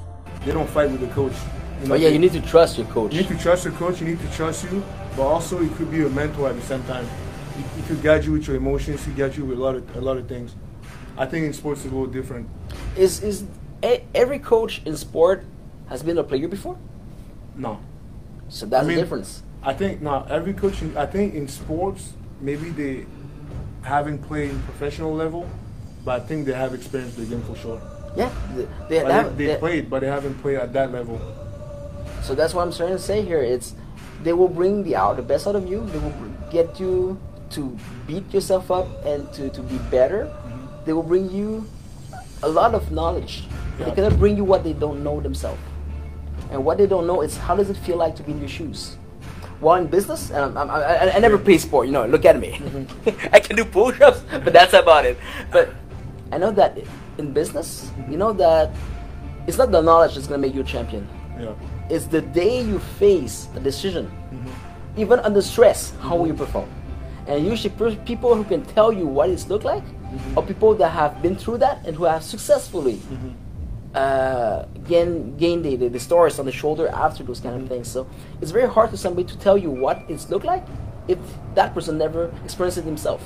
They 0.45 0.53
don't 0.53 0.69
fight 0.69 0.89
with 0.89 1.01
the 1.01 1.07
coach. 1.07 1.33
You 1.81 1.87
know, 1.87 1.89
But 1.89 1.99
yeah, 1.99 2.07
they- 2.07 2.13
you 2.13 2.19
need 2.19 2.31
to 2.31 2.39
trust 2.41 2.77
your 2.77 2.87
coach. 2.87 3.13
you 3.13 3.21
need 3.21 3.27
to 3.27 3.37
trust 3.37 3.65
your 3.65 3.73
coach. 3.73 3.99
You 3.99 4.07
need 4.07 4.21
to 4.21 4.31
trust 4.31 4.63
you, 4.71 4.81
but 5.17 5.23
also 5.23 5.61
it 5.61 5.73
could 5.75 5.91
be 5.91 6.03
a 6.05 6.09
mentor 6.09 6.47
at 6.47 6.55
the 6.55 6.61
same 6.61 6.81
time. 6.83 7.05
He, 7.57 7.81
he 7.81 7.87
could 7.87 8.01
guide 8.01 8.23
you 8.23 8.31
with 8.31 8.47
your 8.47 8.55
emotions. 8.55 9.03
He 9.05 9.11
guide 9.11 9.35
you 9.35 9.43
with 9.45 9.57
a 9.57 9.61
lot 9.61 9.75
of 9.75 9.83
a 9.97 10.01
lot 10.01 10.15
of 10.17 10.27
things. 10.29 10.55
I 11.17 11.25
think 11.25 11.45
in 11.45 11.51
sports 11.53 11.83
it's 11.83 11.91
a 11.91 11.95
little 11.95 12.11
different. 12.11 12.47
Is 12.95 13.21
is 13.21 13.43
e- 13.83 13.99
every 14.15 14.39
coach 14.39 14.81
in 14.85 14.95
sport 14.95 15.43
has 15.89 16.01
been 16.03 16.17
a 16.17 16.23
player 16.23 16.47
before? 16.47 16.77
No, 17.55 17.79
So 18.47 18.65
that's 18.65 18.85
I 18.85 18.87
mean- 18.87 18.95
the 18.95 19.01
difference. 19.03 19.43
I 19.61 19.73
think 19.73 20.01
not 20.01 20.31
every 20.31 20.53
coach. 20.53 20.81
In, 20.81 20.95
I 20.97 21.05
think 21.05 21.35
in 21.35 21.47
sports 21.47 22.13
maybe 22.41 22.69
they 22.69 23.05
haven't 23.83 24.19
played 24.29 24.49
in 24.49 24.59
professional 24.63 25.13
level, 25.13 25.45
but 26.05 26.21
I 26.21 26.25
think 26.25 26.45
they 26.45 26.53
have 26.53 26.73
experienced 26.73 27.17
the 27.17 27.25
game 27.25 27.43
for 27.43 27.55
sure. 27.55 27.81
Yeah, 28.15 28.31
they, 28.55 28.67
they, 28.89 29.11
have- 29.11 29.37
they, 29.37 29.47
they 29.47 29.57
played, 29.57 29.89
but 29.89 30.01
they 30.01 30.07
haven't 30.07 30.35
played 30.41 30.57
at 30.57 30.73
that 30.73 30.91
level. 30.91 31.19
So 32.21 32.35
that's 32.35 32.53
what 32.53 32.65
I'm 32.65 32.73
trying 32.73 32.91
to 32.91 32.99
say 32.99 33.23
here. 33.23 33.41
It's 33.41 33.73
they 34.23 34.33
will 34.33 34.47
bring 34.47 34.83
the 34.83 34.95
out 34.95 35.17
the 35.17 35.21
best 35.21 35.47
out 35.47 35.55
of 35.55 35.67
you. 35.67 35.85
They 35.87 35.99
will 35.99 36.13
get 36.51 36.79
you 36.79 37.19
to 37.51 37.77
beat 38.07 38.33
yourself 38.33 38.71
up 38.71 38.87
and 39.05 39.31
to, 39.33 39.49
to 39.49 39.61
be 39.61 39.77
better. 39.91 40.25
Mm-hmm. 40.25 40.85
They 40.85 40.93
will 40.93 41.03
bring 41.03 41.29
you 41.29 41.65
a 42.41 42.49
lot 42.49 42.73
of 42.73 42.91
knowledge. 42.91 43.43
They 43.77 43.91
cannot 43.91 44.17
bring 44.19 44.37
you 44.37 44.43
what 44.43 44.63
they 44.63 44.73
don't 44.73 45.03
know 45.03 45.19
themselves. 45.19 45.59
And 46.51 46.63
what 46.63 46.77
they 46.77 46.85
don't 46.85 47.07
know 47.07 47.21
is 47.21 47.37
how 47.37 47.55
does 47.55 47.69
it 47.69 47.77
feel 47.77 47.97
like 47.97 48.15
to 48.17 48.23
be 48.23 48.31
in 48.31 48.39
your 48.39 48.49
shoes. 48.49 48.97
While 49.59 49.81
in 49.81 49.87
business, 49.87 50.29
and 50.29 50.39
I'm, 50.39 50.57
I'm, 50.57 50.69
I, 50.69 51.15
I 51.15 51.19
never 51.19 51.37
play 51.37 51.57
sport. 51.57 51.87
You 51.87 51.93
know, 51.93 52.05
look 52.05 52.25
at 52.25 52.39
me. 52.39 52.51
Mm-hmm. 52.51 53.27
I 53.33 53.39
can 53.39 53.55
do 53.55 53.63
push-ups, 53.65 54.23
but 54.29 54.51
that's 54.51 54.73
about 54.73 55.05
it. 55.05 55.17
But 55.51 55.73
I 56.33 56.37
know 56.37 56.51
that 56.51 56.77
in 57.19 57.31
business, 57.31 57.91
you 58.09 58.17
know 58.17 58.33
that 58.33 58.71
it's 59.45 59.59
not 59.59 59.71
the 59.71 59.81
knowledge 59.81 60.15
that's 60.15 60.25
gonna 60.25 60.39
make 60.41 60.55
you 60.55 60.61
a 60.61 60.63
champion 60.75 61.07
Yeah. 61.39 61.53
is 61.89 62.07
the 62.07 62.21
day 62.21 62.61
you 62.61 62.79
face 62.79 63.49
a 63.55 63.59
decision, 63.59 64.05
mm-hmm. 64.07 64.99
even 65.01 65.19
under 65.19 65.41
stress, 65.41 65.93
how 66.01 66.15
will 66.15 66.27
you 66.27 66.33
perform? 66.33 66.69
And 67.27 67.45
usually, 67.45 67.69
people 68.05 68.33
who 68.35 68.43
can 68.43 68.65
tell 68.65 68.91
you 68.91 69.05
what 69.05 69.29
it's 69.29 69.47
look 69.47 69.63
like 69.63 69.85
mm-hmm. 69.85 70.37
are 70.37 70.43
people 70.43 70.73
that 70.75 70.89
have 70.89 71.21
been 71.21 71.35
through 71.35 71.59
that 71.59 71.85
and 71.85 71.95
who 71.95 72.05
have 72.05 72.23
successfully 72.23 72.99
uh, 73.93 74.65
gain, 74.87 75.37
gained 75.37 75.63
the, 75.63 75.75
the, 75.75 75.87
the 75.87 75.99
stars 75.99 76.39
on 76.39 76.45
the 76.45 76.51
shoulder 76.51 76.87
after 76.89 77.23
those 77.23 77.39
kind 77.39 77.61
of 77.61 77.69
things. 77.69 77.87
So 77.87 78.07
it's 78.41 78.51
very 78.51 78.67
hard 78.67 78.89
for 78.89 78.97
somebody 78.97 79.27
to 79.27 79.37
tell 79.37 79.57
you 79.57 79.69
what 79.69 80.03
it's 80.09 80.29
look 80.29 80.43
like 80.43 80.65
if 81.07 81.19
that 81.53 81.73
person 81.75 81.97
never 81.97 82.33
experienced 82.43 82.79
it 82.79 82.85
himself. 82.85 83.21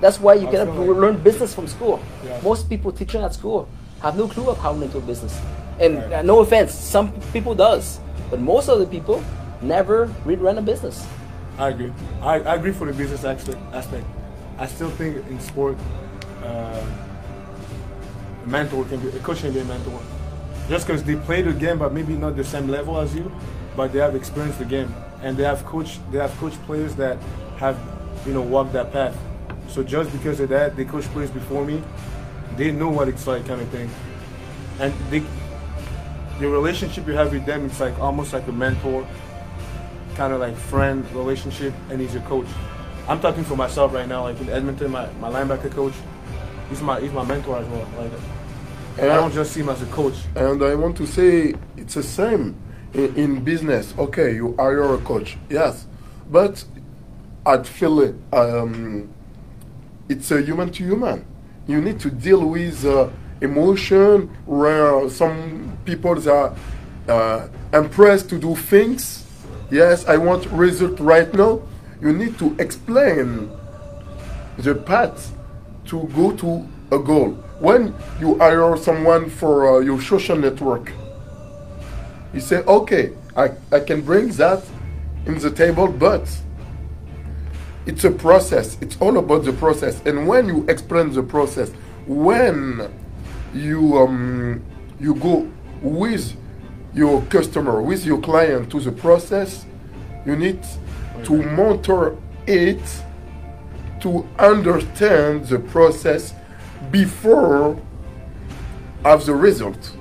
That's 0.00 0.18
why 0.20 0.34
you 0.34 0.48
I 0.48 0.50
cannot 0.50 0.76
like- 0.76 0.96
learn 0.96 1.16
business 1.22 1.54
from 1.54 1.66
school. 1.68 2.00
Yeah. 2.24 2.40
Most 2.42 2.68
people 2.68 2.90
teaching 2.92 3.22
at 3.22 3.34
school 3.34 3.68
have 4.02 4.16
no 4.16 4.26
clue 4.28 4.48
of 4.48 4.58
how 4.58 4.72
to 4.72 4.86
do 4.86 5.00
business. 5.00 5.38
And 5.78 5.96
Right. 5.96 6.12
uh, 6.12 6.22
no 6.22 6.40
offense, 6.40 6.74
some 6.74 7.12
people 7.32 7.54
does, 7.54 8.00
but 8.30 8.40
most 8.40 8.68
of 8.68 8.78
the 8.78 8.86
people 8.86 9.22
never 9.62 10.08
really 10.24 10.42
run 10.42 10.56
a 10.58 10.62
business. 10.62 11.06
I 11.58 11.68
agree. 11.68 11.92
I, 12.22 12.40
I 12.40 12.54
agree 12.54 12.72
for 12.72 12.86
the 12.86 12.92
business 12.94 13.24
aspect. 13.24 13.58
aspect. 13.72 14.04
I 14.58 14.66
still 14.66 14.90
think 14.90 15.16
in 15.28 15.38
sport, 15.40 15.76
uh, 16.42 16.80
a 18.44 18.48
mentor 18.48 18.84
can 18.84 19.00
be 19.00 19.08
a 19.08 19.20
coach 19.20 19.40
can 19.40 19.52
be 19.52 19.60
a 19.60 19.64
mentor. 19.64 20.00
Just 20.68 20.86
because 20.86 21.02
they 21.04 21.16
play 21.16 21.42
the 21.42 21.52
game, 21.52 21.78
but 21.78 21.92
maybe 21.92 22.14
not 22.14 22.36
the 22.36 22.44
same 22.44 22.68
level 22.68 22.98
as 22.98 23.14
you, 23.14 23.30
but 23.76 23.92
they 23.92 23.98
have 23.98 24.14
experienced 24.14 24.58
the 24.58 24.64
game 24.64 24.94
and 25.22 25.36
they 25.36 25.44
have 25.44 25.64
coach 25.66 25.98
they 26.10 26.18
have 26.18 26.32
coach 26.38 26.54
players 26.66 26.94
that 26.96 27.18
have 27.58 27.76
you 28.26 28.32
know 28.32 28.40
walked 28.40 28.72
that 28.72 28.92
path. 28.92 29.16
So 29.70 29.82
just 29.82 30.12
because 30.12 30.40
of 30.40 30.48
that, 30.50 30.76
they 30.76 30.84
coach 30.84 31.04
players 31.06 31.30
before 31.30 31.64
me. 31.64 31.82
They 32.56 32.72
know 32.72 32.88
what 32.88 33.08
it's 33.08 33.26
like, 33.26 33.46
kind 33.46 33.60
of 33.60 33.68
thing, 33.68 33.88
and 34.80 34.92
they 35.10 35.22
the 36.40 36.48
relationship 36.48 37.06
you 37.06 37.12
have 37.12 37.32
with 37.32 37.44
them, 37.44 37.66
it's 37.66 37.80
like 37.80 37.98
almost 37.98 38.32
like 38.32 38.46
a 38.48 38.52
mentor 38.52 39.06
kind 40.14 40.32
of 40.32 40.40
like 40.40 40.56
friend 40.56 41.10
relationship, 41.12 41.72
and 41.90 42.00
he's 42.00 42.14
your 42.14 42.22
coach. 42.24 42.46
I'm 43.08 43.20
talking 43.20 43.44
for 43.44 43.56
myself 43.56 43.92
right 43.92 44.08
now. 44.08 44.22
Like 44.22 44.40
in 44.40 44.48
Edmonton, 44.48 44.90
my, 44.90 45.10
my 45.14 45.30
linebacker 45.30 45.70
coach, 45.70 45.94
he's 46.68 46.82
my 46.82 47.00
he's 47.00 47.12
my 47.12 47.24
mentor 47.24 47.58
as 47.58 47.66
well. 47.68 47.86
Like, 47.98 48.12
and 48.98 49.10
I 49.10 49.16
don't 49.16 49.32
just 49.32 49.52
see 49.52 49.60
him 49.60 49.68
as 49.68 49.82
a 49.82 49.86
coach. 49.86 50.14
And 50.34 50.62
I 50.62 50.74
want 50.74 50.96
to 50.96 51.06
say 51.06 51.54
it's 51.76 51.94
the 51.94 52.02
same 52.02 52.56
in, 52.94 53.14
in 53.16 53.44
business. 53.44 53.94
Okay, 53.98 54.34
you 54.34 54.54
hire 54.58 54.94
a 54.94 54.98
coach, 54.98 55.36
yes, 55.48 55.86
but 56.30 56.64
feel 57.66 58.00
it, 58.00 58.14
um, 58.32 59.12
it's 60.10 60.32
a 60.32 60.42
human 60.42 60.70
to 60.72 60.82
human. 60.84 61.24
You 61.68 61.80
need 61.80 62.00
to 62.00 62.10
deal 62.10 62.44
with 62.44 62.84
uh, 62.84 63.08
emotion 63.40 64.28
where 64.44 65.08
some 65.08 65.78
people 65.84 66.28
are 66.28 66.54
uh, 67.08 67.48
impressed 67.72 68.28
to 68.30 68.38
do 68.38 68.56
things. 68.56 69.24
Yes, 69.70 70.06
I 70.06 70.16
want 70.16 70.46
result 70.46 70.98
right 70.98 71.32
now. 71.32 71.62
You 72.02 72.12
need 72.12 72.38
to 72.40 72.56
explain 72.58 73.50
the 74.58 74.74
path 74.74 75.32
to 75.86 76.08
go 76.14 76.32
to 76.38 76.66
a 76.90 76.98
goal. 76.98 77.30
When 77.60 77.94
you 78.18 78.36
hire 78.38 78.76
someone 78.76 79.30
for 79.30 79.76
uh, 79.76 79.78
your 79.78 80.00
social 80.00 80.36
network, 80.36 80.92
you 82.34 82.40
say, 82.40 82.64
okay, 82.64 83.12
I, 83.36 83.50
I 83.70 83.78
can 83.80 84.00
bring 84.00 84.28
that 84.42 84.64
in 85.26 85.38
the 85.38 85.50
table, 85.50 85.86
but 85.86 86.26
it's 87.86 88.04
a 88.04 88.10
process. 88.10 88.76
It's 88.80 88.96
all 89.00 89.16
about 89.18 89.44
the 89.44 89.52
process. 89.52 90.00
And 90.04 90.26
when 90.26 90.46
you 90.48 90.66
explain 90.68 91.12
the 91.12 91.22
process, 91.22 91.70
when 92.06 92.90
you 93.54 93.98
um, 93.98 94.62
you 94.98 95.14
go 95.14 95.50
with 95.82 96.36
your 96.94 97.22
customer, 97.22 97.80
with 97.80 98.04
your 98.04 98.20
client 98.20 98.70
to 98.70 98.80
the 98.80 98.92
process, 98.92 99.64
you 100.26 100.36
need 100.36 100.62
to 101.24 101.42
monitor 101.42 102.16
it 102.46 102.82
to 104.00 104.26
understand 104.38 105.46
the 105.46 105.58
process 105.58 106.34
before 106.90 107.80
have 109.04 109.24
the 109.24 109.34
result. 109.34 109.96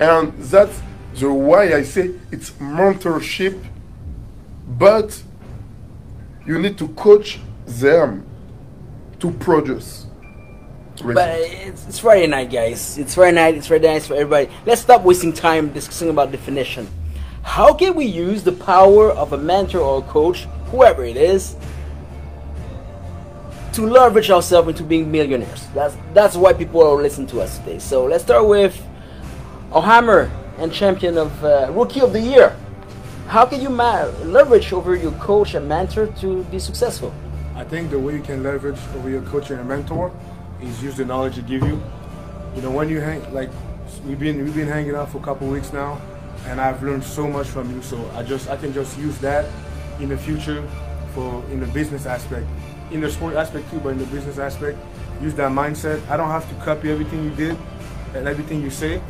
And 0.00 0.32
that's 0.38 0.80
the 1.14 1.32
why 1.32 1.74
I 1.74 1.82
say 1.82 2.12
it's 2.30 2.50
mentorship, 2.52 3.62
but 4.66 5.22
you 6.46 6.58
need 6.58 6.76
to 6.78 6.88
coach 6.88 7.40
them 7.66 8.26
to 9.18 9.30
produce. 9.32 10.06
But 11.02 11.40
it's, 11.40 11.86
it's 11.88 11.98
Friday 11.98 12.26
night, 12.26 12.52
guys. 12.52 12.98
It's 12.98 13.14
Friday 13.14 13.34
night. 13.34 13.54
It's 13.56 13.66
Friday 13.66 13.88
night 13.88 14.02
for 14.02 14.14
everybody. 14.14 14.48
Let's 14.64 14.82
stop 14.82 15.02
wasting 15.02 15.32
time 15.32 15.72
discussing 15.72 16.08
about 16.08 16.30
definition. 16.30 16.88
How 17.42 17.74
can 17.74 17.94
we 17.94 18.04
use 18.06 18.42
the 18.42 18.52
power 18.52 19.10
of 19.10 19.32
a 19.32 19.38
mentor 19.38 19.80
or 19.80 19.98
a 19.98 20.02
coach, 20.02 20.44
whoever 20.66 21.04
it 21.04 21.16
is, 21.16 21.56
to 23.72 23.86
leverage 23.86 24.30
ourselves 24.30 24.68
into 24.68 24.84
being 24.84 25.10
millionaires? 25.10 25.66
That's 25.74 25.96
that's 26.14 26.36
why 26.36 26.52
people 26.52 26.82
are 26.82 26.94
listening 26.94 27.26
to 27.28 27.40
us 27.40 27.58
today. 27.58 27.80
So 27.80 28.04
let's 28.06 28.22
start 28.22 28.46
with 28.46 28.80
O'Hammer 29.72 30.30
and 30.58 30.72
champion 30.72 31.18
of 31.18 31.44
uh, 31.44 31.70
rookie 31.72 32.00
of 32.00 32.12
the 32.12 32.20
year. 32.20 32.56
How 33.26 33.46
can 33.46 33.60
you 33.60 33.70
leverage 33.70 34.72
over 34.72 34.94
your 34.94 35.12
coach 35.12 35.54
and 35.54 35.68
mentor 35.68 36.06
to 36.20 36.44
be 36.44 36.58
successful? 36.58 37.12
I 37.56 37.64
think 37.64 37.90
the 37.90 37.98
way 37.98 38.14
you 38.14 38.22
can 38.22 38.42
leverage 38.42 38.78
over 38.96 39.08
your 39.08 39.22
coach 39.22 39.50
and 39.50 39.66
mentor 39.66 40.12
is 40.60 40.82
use 40.82 40.96
the 40.96 41.04
knowledge 41.04 41.36
they 41.36 41.42
give 41.42 41.62
you. 41.62 41.82
You 42.54 42.62
know, 42.62 42.70
when 42.70 42.88
you 42.88 43.00
hang 43.00 43.20
like 43.32 43.50
we've 44.06 44.18
been 44.18 44.44
we've 44.44 44.54
been 44.54 44.68
hanging 44.68 44.94
out 44.94 45.10
for 45.10 45.18
a 45.18 45.22
couple 45.22 45.48
weeks 45.48 45.72
now, 45.72 46.00
and 46.46 46.60
I've 46.60 46.82
learned 46.82 47.02
so 47.02 47.26
much 47.26 47.48
from 47.48 47.74
you. 47.74 47.82
So 47.82 48.08
I 48.14 48.22
just 48.22 48.48
I 48.50 48.56
can 48.56 48.72
just 48.72 48.96
use 48.98 49.18
that 49.18 49.46
in 49.98 50.10
the 50.10 50.18
future 50.18 50.62
for 51.14 51.42
in 51.50 51.60
the 51.60 51.66
business 51.68 52.06
aspect, 52.06 52.46
in 52.92 53.00
the 53.00 53.10
sport 53.10 53.34
aspect 53.34 53.70
too, 53.70 53.80
but 53.80 53.90
in 53.90 53.98
the 53.98 54.06
business 54.06 54.38
aspect, 54.38 54.78
use 55.20 55.34
that 55.34 55.50
mindset. 55.50 56.06
I 56.08 56.16
don't 56.16 56.30
have 56.30 56.48
to 56.48 56.64
copy 56.64 56.90
everything 56.90 57.24
you 57.24 57.30
did 57.30 57.56
and 58.14 58.28
everything 58.28 58.62
you 58.62 58.70
say, 58.70 59.00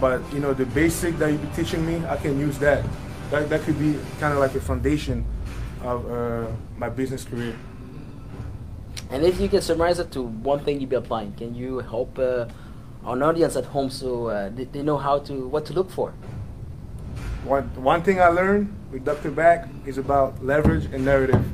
but 0.00 0.20
you 0.32 0.40
know 0.40 0.54
the 0.54 0.66
basic 0.66 1.18
that 1.18 1.30
you 1.30 1.38
be 1.38 1.48
teaching 1.54 1.86
me, 1.86 2.04
I 2.06 2.16
can 2.16 2.40
use 2.40 2.58
that. 2.58 2.84
That 3.30 3.50
that 3.50 3.62
could 3.62 3.78
be 3.78 3.98
kind 4.20 4.32
of 4.32 4.38
like 4.38 4.54
a 4.54 4.60
foundation 4.60 5.24
of 5.82 6.10
uh, 6.10 6.46
my 6.76 6.88
business 6.88 7.24
career. 7.24 7.54
And 9.10 9.24
if 9.24 9.40
you 9.40 9.48
can 9.48 9.62
summarize 9.62 9.98
it 9.98 10.12
to 10.12 10.22
one 10.22 10.60
thing 10.64 10.80
you'd 10.80 10.90
be 10.90 10.96
applying, 10.96 11.32
can 11.32 11.54
you 11.54 11.78
help 11.78 12.18
uh, 12.18 12.46
our 13.04 13.22
audience 13.22 13.56
at 13.56 13.64
home 13.66 13.90
so 13.90 14.28
uh, 14.28 14.50
they, 14.50 14.64
they 14.64 14.82
know 14.82 14.96
how 14.98 15.18
to 15.20 15.48
what 15.48 15.64
to 15.66 15.72
look 15.72 15.90
for? 15.90 16.12
One 17.44 17.64
one 17.82 18.02
thing 18.02 18.20
I 18.20 18.28
learned 18.28 18.74
with 18.92 19.04
Dr. 19.04 19.30
Bak 19.30 19.68
is 19.86 19.98
about 19.98 20.44
leverage 20.44 20.86
and 20.92 21.04
narrative. 21.04 21.44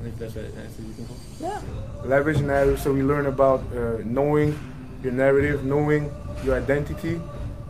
I 0.00 0.04
think 0.04 0.18
that's 0.18 0.36
it. 0.36 0.54
That's. 0.54 0.78
You 0.78 0.94
can 0.94 1.06
go. 1.06 1.14
Yeah. 1.40 1.60
Leverage 2.04 2.38
and 2.38 2.48
narrative. 2.48 2.80
So 2.80 2.92
we 2.92 3.02
learn 3.02 3.26
about 3.26 3.60
uh, 3.72 3.98
knowing 4.04 4.58
your 5.02 5.12
narrative, 5.12 5.64
knowing 5.64 6.12
your 6.44 6.56
identity, 6.56 7.20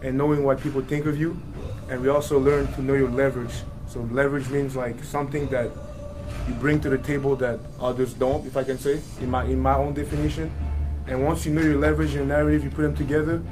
and 0.03 0.19
knowing 0.19 0.43
what 0.43 0.61
people 0.61 0.83
think 0.83 1.07
of 1.07 1.19
you. 1.19 1.41
And 1.88 2.00
we 2.00 2.09
also 2.09 2.38
learn 2.38 2.73
to 2.75 2.83
know 2.83 2.95
your 2.95 3.11
leverage. 3.11 3.55
So 3.87 4.00
leverage 4.11 4.49
means 4.49 4.75
like 4.75 5.03
something 5.05 5.47
that 5.49 5.71
you 6.49 6.55
bring 6.55 6.81
to 6.81 6.88
the 6.88 6.99
table 6.99 7.37
that 7.37 7.61
others 7.81 8.14
don't, 8.14 8.47
if 8.47 8.57
I 8.57 8.64
can 8.64 8.79
say, 8.79 9.00
in 9.21 9.31
my 9.31 9.45
in 9.45 9.61
my 9.61 9.75
own 9.75 9.95
definition. 9.95 10.50
And 11.07 11.25
once 11.25 11.45
you 11.45 11.53
know 11.53 11.61
your 11.61 11.76
leverage 11.76 12.09
and 12.11 12.17
your 12.17 12.26
narrative, 12.26 12.64
you 12.64 12.71
put 12.71 12.83
them 12.83 12.97
together, 12.97 13.43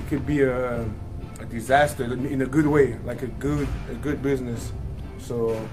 it 0.00 0.08
could 0.08 0.26
be 0.26 0.42
a, 0.42 0.82
a 0.82 1.44
disaster 1.50 2.04
in 2.04 2.42
a 2.42 2.46
good 2.46 2.66
way, 2.66 2.98
like 3.04 3.22
a 3.22 3.26
good 3.26 3.68
a 3.90 3.94
good 3.94 4.22
business. 4.22 4.72
So 5.18 5.68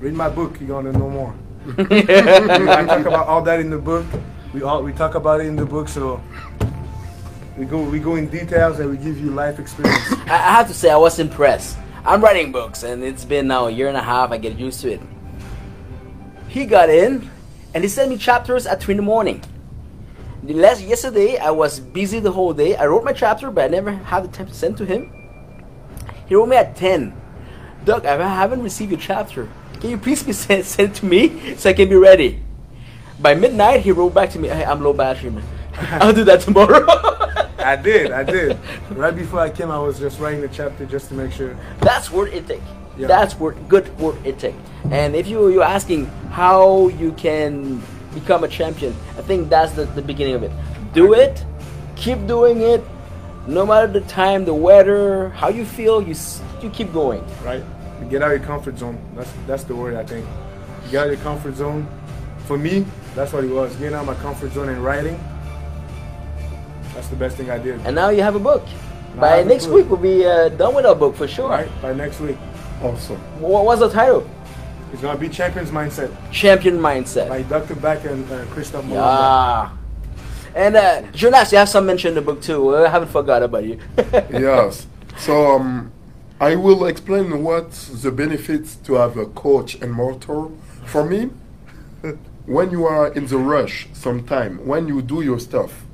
read 0.00 0.14
my 0.14 0.28
book. 0.28 0.60
You're 0.60 0.68
gonna 0.68 0.92
know 0.92 1.08
more. 1.08 1.34
I 1.78 2.84
talk 2.84 3.06
about 3.06 3.26
all 3.26 3.42
that 3.42 3.60
in 3.60 3.70
the 3.70 3.78
book. 3.78 4.06
We 4.52 4.62
all 4.62 4.82
we 4.82 4.92
talk 4.92 5.14
about 5.14 5.40
it 5.40 5.46
in 5.46 5.56
the 5.56 5.64
book. 5.66 5.88
So 5.88 6.20
we 7.56 7.64
go 7.64 7.80
we 7.82 7.98
go 8.00 8.16
in 8.16 8.28
details 8.28 8.80
and 8.80 8.90
we 8.90 8.96
give 8.96 9.18
you 9.18 9.30
life 9.30 9.58
experience. 9.58 10.12
I 10.26 10.56
have 10.56 10.68
to 10.68 10.74
say, 10.74 10.90
I 10.90 10.96
was 10.96 11.18
impressed. 11.18 11.76
I'm 12.04 12.20
writing 12.20 12.52
books, 12.52 12.82
and 12.82 13.02
it's 13.02 13.24
been 13.24 13.46
now 13.46 13.66
a 13.66 13.70
year 13.70 13.88
and 13.88 13.96
a 13.96 14.02
half. 14.02 14.30
I 14.30 14.38
get 14.38 14.58
used 14.58 14.80
to 14.80 14.92
it. 14.92 15.00
He 16.48 16.66
got 16.66 16.90
in, 16.90 17.30
and 17.72 17.82
he 17.82 17.88
sent 17.88 18.10
me 18.10 18.18
chapters 18.18 18.66
at 18.66 18.82
three 18.82 18.92
in 18.92 18.96
the 18.96 19.02
morning. 19.02 19.42
The 20.42 20.54
last 20.54 20.82
yesterday, 20.82 21.38
I 21.38 21.50
was 21.50 21.80
busy 21.80 22.20
the 22.20 22.32
whole 22.32 22.52
day. 22.52 22.76
I 22.76 22.86
wrote 22.86 23.04
my 23.04 23.12
chapter, 23.12 23.50
but 23.50 23.64
I 23.64 23.68
never 23.68 23.92
had 23.92 24.24
the 24.24 24.28
time 24.28 24.48
to 24.48 24.54
send 24.54 24.76
to 24.78 24.84
him. 24.84 25.10
He 26.26 26.34
wrote 26.34 26.48
me 26.48 26.56
at 26.56 26.76
ten. 26.76 27.14
Doug, 27.84 28.04
I 28.04 28.16
haven't 28.16 28.62
received 28.62 28.90
your 28.90 29.00
chapter. 29.00 29.48
Can 29.80 29.90
you 29.90 29.98
please 29.98 30.22
be 30.22 30.32
sent, 30.44 30.66
send 30.66 30.90
it 30.90 30.94
to 30.96 31.06
me 31.06 31.54
so 31.56 31.70
I 31.70 31.72
can 31.72 31.88
be 31.88 31.96
ready? 31.96 32.42
By 33.20 33.34
midnight, 33.34 33.80
he 33.80 33.92
wrote 33.92 34.12
back 34.12 34.30
to 34.30 34.38
me, 34.38 34.48
hey, 34.48 34.64
I'm 34.64 34.82
low 34.82 34.92
battery, 34.92 35.30
man. 35.30 35.44
I'll 35.74 36.12
do 36.12 36.24
that 36.24 36.40
tomorrow. 36.40 36.84
I 37.72 37.76
did, 37.76 38.12
I 38.12 38.22
did. 38.22 38.58
Right 38.90 39.14
before 39.14 39.40
I 39.40 39.50
came, 39.50 39.70
I 39.70 39.78
was 39.78 39.98
just 39.98 40.20
writing 40.20 40.40
the 40.42 40.48
chapter 40.48 40.84
just 40.84 41.08
to 41.08 41.14
make 41.14 41.32
sure. 41.32 41.56
That's 41.80 42.10
word 42.10 42.32
ethic. 42.34 42.60
Yeah. 42.96 43.08
That's 43.08 43.34
word 43.34 43.56
good 43.68 43.96
word 43.98 44.24
ethic. 44.26 44.54
And 44.90 45.16
if 45.16 45.26
you 45.26 45.48
you're 45.48 45.64
asking 45.64 46.06
how 46.30 46.88
you 46.88 47.12
can 47.12 47.82
become 48.12 48.44
a 48.44 48.48
champion, 48.48 48.94
I 49.18 49.22
think 49.22 49.48
that's 49.48 49.72
the, 49.72 49.84
the 49.86 50.02
beginning 50.02 50.34
of 50.34 50.42
it. 50.42 50.52
Do 50.92 51.14
it, 51.14 51.44
keep 51.96 52.26
doing 52.26 52.60
it, 52.60 52.82
no 53.46 53.66
matter 53.66 53.86
the 53.88 54.02
time, 54.02 54.44
the 54.44 54.54
weather, 54.54 55.30
how 55.30 55.48
you 55.48 55.64
feel, 55.64 56.02
you 56.02 56.14
you 56.62 56.70
keep 56.70 56.92
going. 56.92 57.24
right? 57.44 57.64
Get 58.10 58.22
out 58.22 58.32
of 58.32 58.38
your 58.38 58.46
comfort 58.46 58.78
zone. 58.78 58.98
That's 59.16 59.32
that's 59.46 59.64
the 59.64 59.74
word 59.74 59.94
I 59.94 60.04
think. 60.04 60.26
Get 60.90 61.00
out 61.00 61.06
of 61.08 61.14
your 61.14 61.22
comfort 61.22 61.56
zone. 61.56 61.88
For 62.46 62.58
me, 62.58 62.84
that's 63.14 63.32
what 63.32 63.44
it 63.44 63.50
was. 63.50 63.74
Getting 63.76 63.94
out 63.94 64.00
of 64.00 64.06
my 64.06 64.22
comfort 64.22 64.52
zone 64.52 64.68
and 64.68 64.84
writing. 64.84 65.18
That's 66.94 67.08
the 67.08 67.16
best 67.16 67.36
thing 67.36 67.50
I 67.50 67.58
did. 67.58 67.80
And 67.84 67.94
now 67.94 68.08
you 68.10 68.22
have 68.22 68.36
a 68.36 68.40
book. 68.40 68.64
Now 69.14 69.20
By 69.20 69.42
next 69.44 69.66
week 69.66 69.88
we'll 69.88 69.98
be 69.98 70.24
uh, 70.24 70.48
done 70.50 70.74
with 70.74 70.86
our 70.86 70.94
book 70.94 71.14
for 71.16 71.28
sure. 71.28 71.48
Right? 71.48 71.70
By 71.82 71.92
next 71.92 72.20
week. 72.20 72.36
Awesome. 72.82 73.18
What 73.40 73.64
was 73.64 73.80
the 73.80 73.90
title? 73.90 74.28
It's 74.92 75.02
gonna 75.02 75.18
be 75.18 75.28
Champions 75.28 75.70
Mindset 75.70 76.10
Champion 76.30 76.78
Mindset. 76.78 77.28
by 77.28 77.42
Dr. 77.42 77.74
Beck 77.74 78.04
and 78.04 78.30
uh, 78.30 78.44
Christophe 78.46 78.84
Mulumba. 78.84 78.94
Yeah. 78.94 79.76
And 80.54 80.76
uh, 80.76 81.02
Jonas, 81.12 81.50
you 81.50 81.58
have 81.58 81.68
some 81.68 81.84
mention 81.84 82.10
in 82.10 82.14
the 82.14 82.22
book 82.22 82.40
too. 82.40 82.76
I 82.76 82.88
haven't 82.88 83.10
forgot 83.10 83.42
about 83.42 83.64
you. 83.64 83.80
yes. 84.30 84.86
So 85.18 85.56
um, 85.56 85.92
I 86.40 86.54
will 86.54 86.86
explain 86.86 87.42
what 87.42 87.72
the 87.72 88.12
benefits 88.12 88.76
to 88.76 88.94
have 88.94 89.16
a 89.16 89.26
coach 89.26 89.74
and 89.74 89.96
mentor. 89.96 90.52
For 90.84 91.04
me, 91.04 91.30
when 92.46 92.70
you 92.70 92.84
are 92.84 93.12
in 93.12 93.26
the 93.26 93.38
rush, 93.38 93.88
sometime 93.94 94.64
when 94.64 94.86
you 94.86 95.02
do 95.02 95.22
your 95.22 95.40
stuff, 95.40 95.84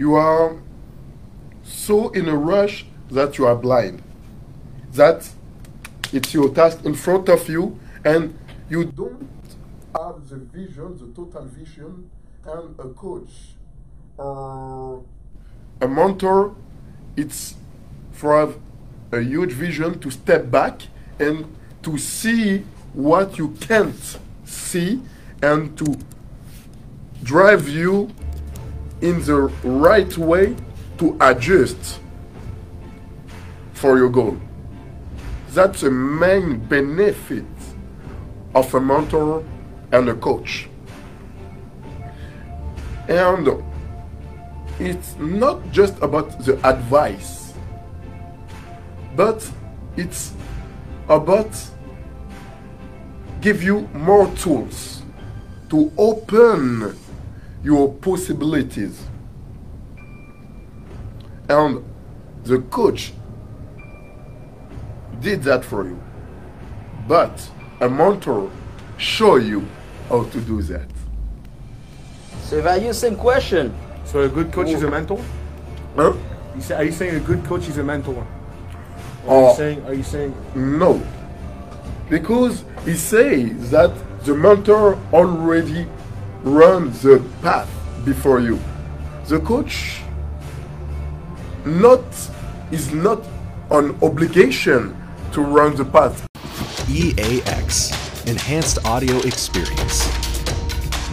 you 0.00 0.14
are 0.14 0.56
so 1.62 2.08
in 2.08 2.26
a 2.26 2.34
rush 2.34 2.86
that 3.10 3.36
you 3.36 3.46
are 3.46 3.54
blind. 3.54 4.02
That 4.94 5.28
it's 6.10 6.32
your 6.32 6.48
task 6.54 6.86
in 6.86 6.94
front 6.94 7.28
of 7.28 7.46
you, 7.50 7.78
and 8.02 8.34
you 8.70 8.86
don't 8.86 9.28
have 9.94 10.26
the 10.30 10.36
vision, 10.36 10.96
the 10.96 11.08
total 11.14 11.44
vision, 11.44 12.10
and 12.46 12.74
a 12.78 12.88
coach 12.94 13.32
or 14.16 15.04
a 15.82 15.86
mentor, 15.86 16.56
it's 17.14 17.56
for 18.10 18.54
a 19.12 19.20
huge 19.20 19.52
vision 19.52 19.98
to 20.00 20.10
step 20.10 20.50
back 20.50 20.80
and 21.18 21.44
to 21.82 21.98
see 21.98 22.64
what 22.94 23.36
you 23.36 23.48
can't 23.60 24.18
see 24.44 25.02
and 25.42 25.76
to 25.76 25.98
drive 27.22 27.68
you 27.68 28.08
in 29.00 29.22
the 29.24 29.42
right 29.64 30.16
way 30.18 30.56
to 30.98 31.16
adjust 31.20 32.00
for 33.72 33.96
your 33.96 34.10
goal. 34.10 34.38
That's 35.50 35.80
the 35.80 35.90
main 35.90 36.58
benefit 36.58 37.44
of 38.54 38.74
a 38.74 38.80
mentor 38.80 39.44
and 39.92 40.08
a 40.08 40.14
coach. 40.14 40.68
And 43.08 43.48
it's 44.78 45.16
not 45.16 45.70
just 45.72 45.96
about 46.02 46.44
the 46.44 46.54
advice, 46.68 47.54
but 49.16 49.50
it's 49.96 50.32
about 51.08 51.50
give 53.40 53.62
you 53.62 53.88
more 53.94 54.30
tools 54.36 55.02
to 55.70 55.90
open 55.96 56.96
your 57.62 57.92
possibilities. 57.94 59.04
And 61.48 61.84
the 62.44 62.58
coach 62.70 63.12
did 65.20 65.42
that 65.42 65.64
for 65.64 65.84
you. 65.86 66.00
But 67.06 67.50
a 67.80 67.88
mentor 67.88 68.50
show 68.96 69.36
you 69.36 69.66
how 70.08 70.24
to 70.24 70.40
do 70.40 70.62
that. 70.62 70.86
so 72.44 72.56
if 72.56 72.66
I 72.66 72.76
use 72.76 72.98
same 72.98 73.16
question, 73.16 73.74
So 74.04 74.22
a 74.22 74.28
good 74.28 74.50
coach 74.52 74.68
is 74.68 74.82
a 74.82 74.90
mentor? 74.90 75.22
Huh? 75.94 76.14
You 76.56 76.60
say, 76.62 76.74
are 76.74 76.84
you 76.84 76.90
saying 76.92 77.14
a 77.14 77.20
good 77.20 77.44
coach 77.44 77.68
is 77.68 77.78
a 77.78 77.84
mentor? 77.84 78.26
Or 79.26 79.32
are 79.32 79.36
Oh. 79.36 79.40
you 79.40 79.46
uh, 79.46 79.54
saying 79.54 79.82
are 79.86 79.94
you 79.94 80.02
saying 80.02 80.34
No. 80.54 81.00
Because 82.08 82.64
he 82.84 82.94
says 82.94 83.70
that 83.70 83.90
the 84.24 84.34
mentor 84.34 84.98
already 85.12 85.86
runs 86.42 87.02
the 87.02 87.22
path 87.42 87.68
before 88.04 88.40
you. 88.40 88.58
The 89.26 89.38
coach 89.40 90.00
not 91.64 92.02
is 92.70 92.92
not 92.92 93.26
an 93.70 93.96
obligation 94.02 94.94
to 95.32 95.40
run 95.42 95.74
the 95.76 95.84
path. 95.84 96.26
EAX 96.88 97.90
Enhanced 98.26 98.84
Audio 98.84 99.18
Experience. 99.20 100.08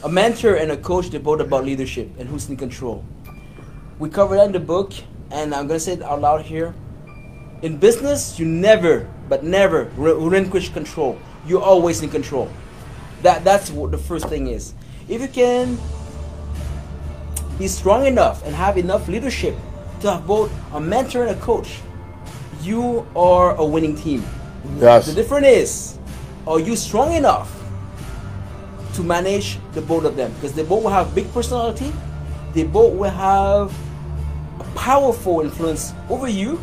A 0.04 0.10
mentor 0.10 0.56
and 0.56 0.71
a 0.71 0.78
coach, 0.78 1.10
they're 1.12 1.19
both 1.19 1.41
about 1.41 1.63
leadership 1.65 2.10
and 2.19 2.28
who's 2.30 2.50
in 2.50 2.58
control. 2.58 3.04
We 4.00 4.10
cover 4.10 4.36
that 4.36 4.45
in 4.48 4.52
the 4.52 4.60
book, 4.60 4.93
and 5.32 5.54
I'm 5.54 5.68
gonna 5.68 5.80
say 5.80 5.94
it 5.94 6.02
out 6.02 6.22
loud 6.22 6.42
here. 6.42 6.74
In 7.62 7.78
business, 7.78 8.38
you 8.40 8.46
never 8.46 9.10
but 9.30 9.44
never 9.44 9.90
relinquish 9.96 10.70
control. 10.70 11.18
You're 11.48 11.62
always 11.62 12.02
in 12.02 12.10
control. 12.10 12.50
That 13.22 13.44
that's 13.44 13.72
what 13.72 13.92
the 13.92 13.98
first 13.98 14.28
thing 14.28 14.48
is. 14.48 14.74
If 15.08 15.22
you 15.22 15.28
can 15.28 15.78
be 17.58 17.68
strong 17.68 18.06
enough 18.06 18.46
and 18.46 18.54
have 18.54 18.78
enough 18.78 19.08
leadership 19.08 19.56
to 20.02 20.12
have 20.12 20.28
both 20.28 20.52
a 20.74 20.80
mentor 20.80 21.26
and 21.26 21.36
a 21.36 21.40
coach, 21.40 21.80
you 22.62 23.06
are 23.16 23.56
a 23.56 23.66
winning 23.66 23.96
team. 23.96 24.24
Yes. 24.80 25.06
The 25.08 25.14
difference 25.14 25.48
is, 25.48 26.00
are 26.48 26.60
you 26.60 26.76
strong 26.76 27.14
enough 27.14 27.52
to 28.96 29.04
manage 29.04 29.60
the 29.74 29.82
both 29.82 30.04
of 30.04 30.16
them? 30.16 30.34
Because 30.34 30.54
they 30.54 30.64
both 30.64 30.84
will 30.84 30.92
have 30.92 31.14
big 31.16 31.32
personality, 31.32 31.94
they 32.54 32.64
both 32.64 32.94
will 32.94 33.10
have 33.10 33.74
powerful 34.76 35.41
influence 35.41 35.94
over 36.10 36.28
you, 36.28 36.60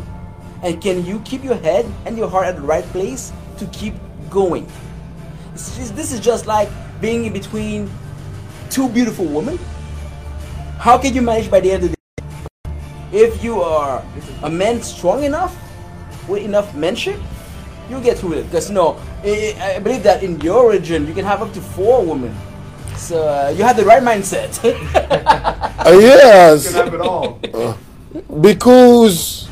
and 0.63 0.81
can 0.81 1.05
you 1.05 1.19
keep 1.25 1.43
your 1.43 1.55
head 1.55 1.85
and 2.05 2.17
your 2.17 2.29
heart 2.29 2.47
at 2.47 2.55
the 2.55 2.61
right 2.61 2.85
place 2.85 3.31
to 3.57 3.65
keep 3.67 3.93
going? 4.29 4.67
This 5.53 6.11
is 6.11 6.19
just 6.19 6.47
like 6.47 6.69
being 7.01 7.25
in 7.25 7.33
between 7.33 7.89
two 8.69 8.89
beautiful 8.89 9.25
women. 9.25 9.59
How 10.79 10.97
can 10.97 11.13
you 11.13 11.21
manage 11.21 11.49
by 11.49 11.59
the 11.59 11.71
end 11.71 11.83
of 11.83 11.91
the 11.91 11.95
day? 11.95 12.73
If 13.11 13.43
you 13.43 13.61
are 13.61 14.03
a 14.41 14.49
man 14.49 14.81
strong 14.81 15.23
enough, 15.23 15.55
with 16.27 16.43
enough 16.43 16.71
menship, 16.73 17.21
you 17.89 17.99
get 18.01 18.17
through 18.17 18.33
it. 18.33 18.43
Because 18.43 18.69
you 18.69 18.75
know, 18.75 18.99
I 19.23 19.79
believe 19.79 20.03
that 20.03 20.23
in 20.23 20.39
your 20.41 20.71
region, 20.71 21.07
you 21.07 21.13
can 21.13 21.25
have 21.25 21.41
up 21.41 21.53
to 21.53 21.61
four 21.61 22.03
women. 22.05 22.35
So 22.95 23.27
uh, 23.27 23.53
you 23.55 23.63
have 23.63 23.75
the 23.75 23.85
right 23.85 24.01
mindset. 24.01 24.53
uh, 25.85 25.91
yes. 25.91 26.65
You 26.65 26.71
can 26.71 26.85
have 26.85 26.93
it 26.93 27.01
all. 27.01 27.39
Uh, 27.53 27.75
because 28.41 29.49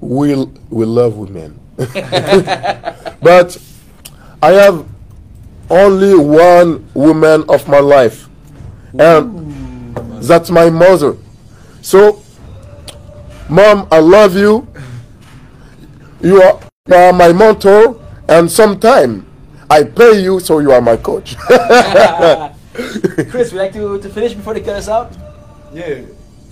we 0.00 0.34
we 0.70 0.84
love 0.84 1.16
women, 1.16 1.58
but 1.76 3.58
I 4.42 4.52
have 4.52 4.86
only 5.68 6.14
one 6.16 6.86
woman 6.94 7.44
of 7.48 7.66
my 7.68 7.80
life, 7.80 8.28
and 8.98 9.94
that's 10.22 10.50
my 10.50 10.70
mother. 10.70 11.16
So, 11.82 12.22
mom, 13.48 13.88
I 13.90 13.98
love 13.98 14.36
you. 14.36 14.66
You 16.22 16.42
are, 16.42 16.60
you 16.88 16.94
are 16.94 17.12
my 17.12 17.32
mentor, 17.32 18.00
and 18.28 18.50
sometime 18.50 19.26
I 19.68 19.82
pay 19.82 20.22
you, 20.22 20.40
so 20.40 20.60
you 20.60 20.72
are 20.72 20.80
my 20.80 20.96
coach. 20.96 21.36
Chris, 23.30 23.52
would 23.52 23.52
you 23.52 23.58
like 23.58 23.72
to, 23.72 23.98
to 24.00 24.08
finish 24.08 24.34
before 24.34 24.54
they 24.54 24.60
cut 24.60 24.76
us 24.76 24.88
out? 24.88 25.12
Yeah. 25.72 26.02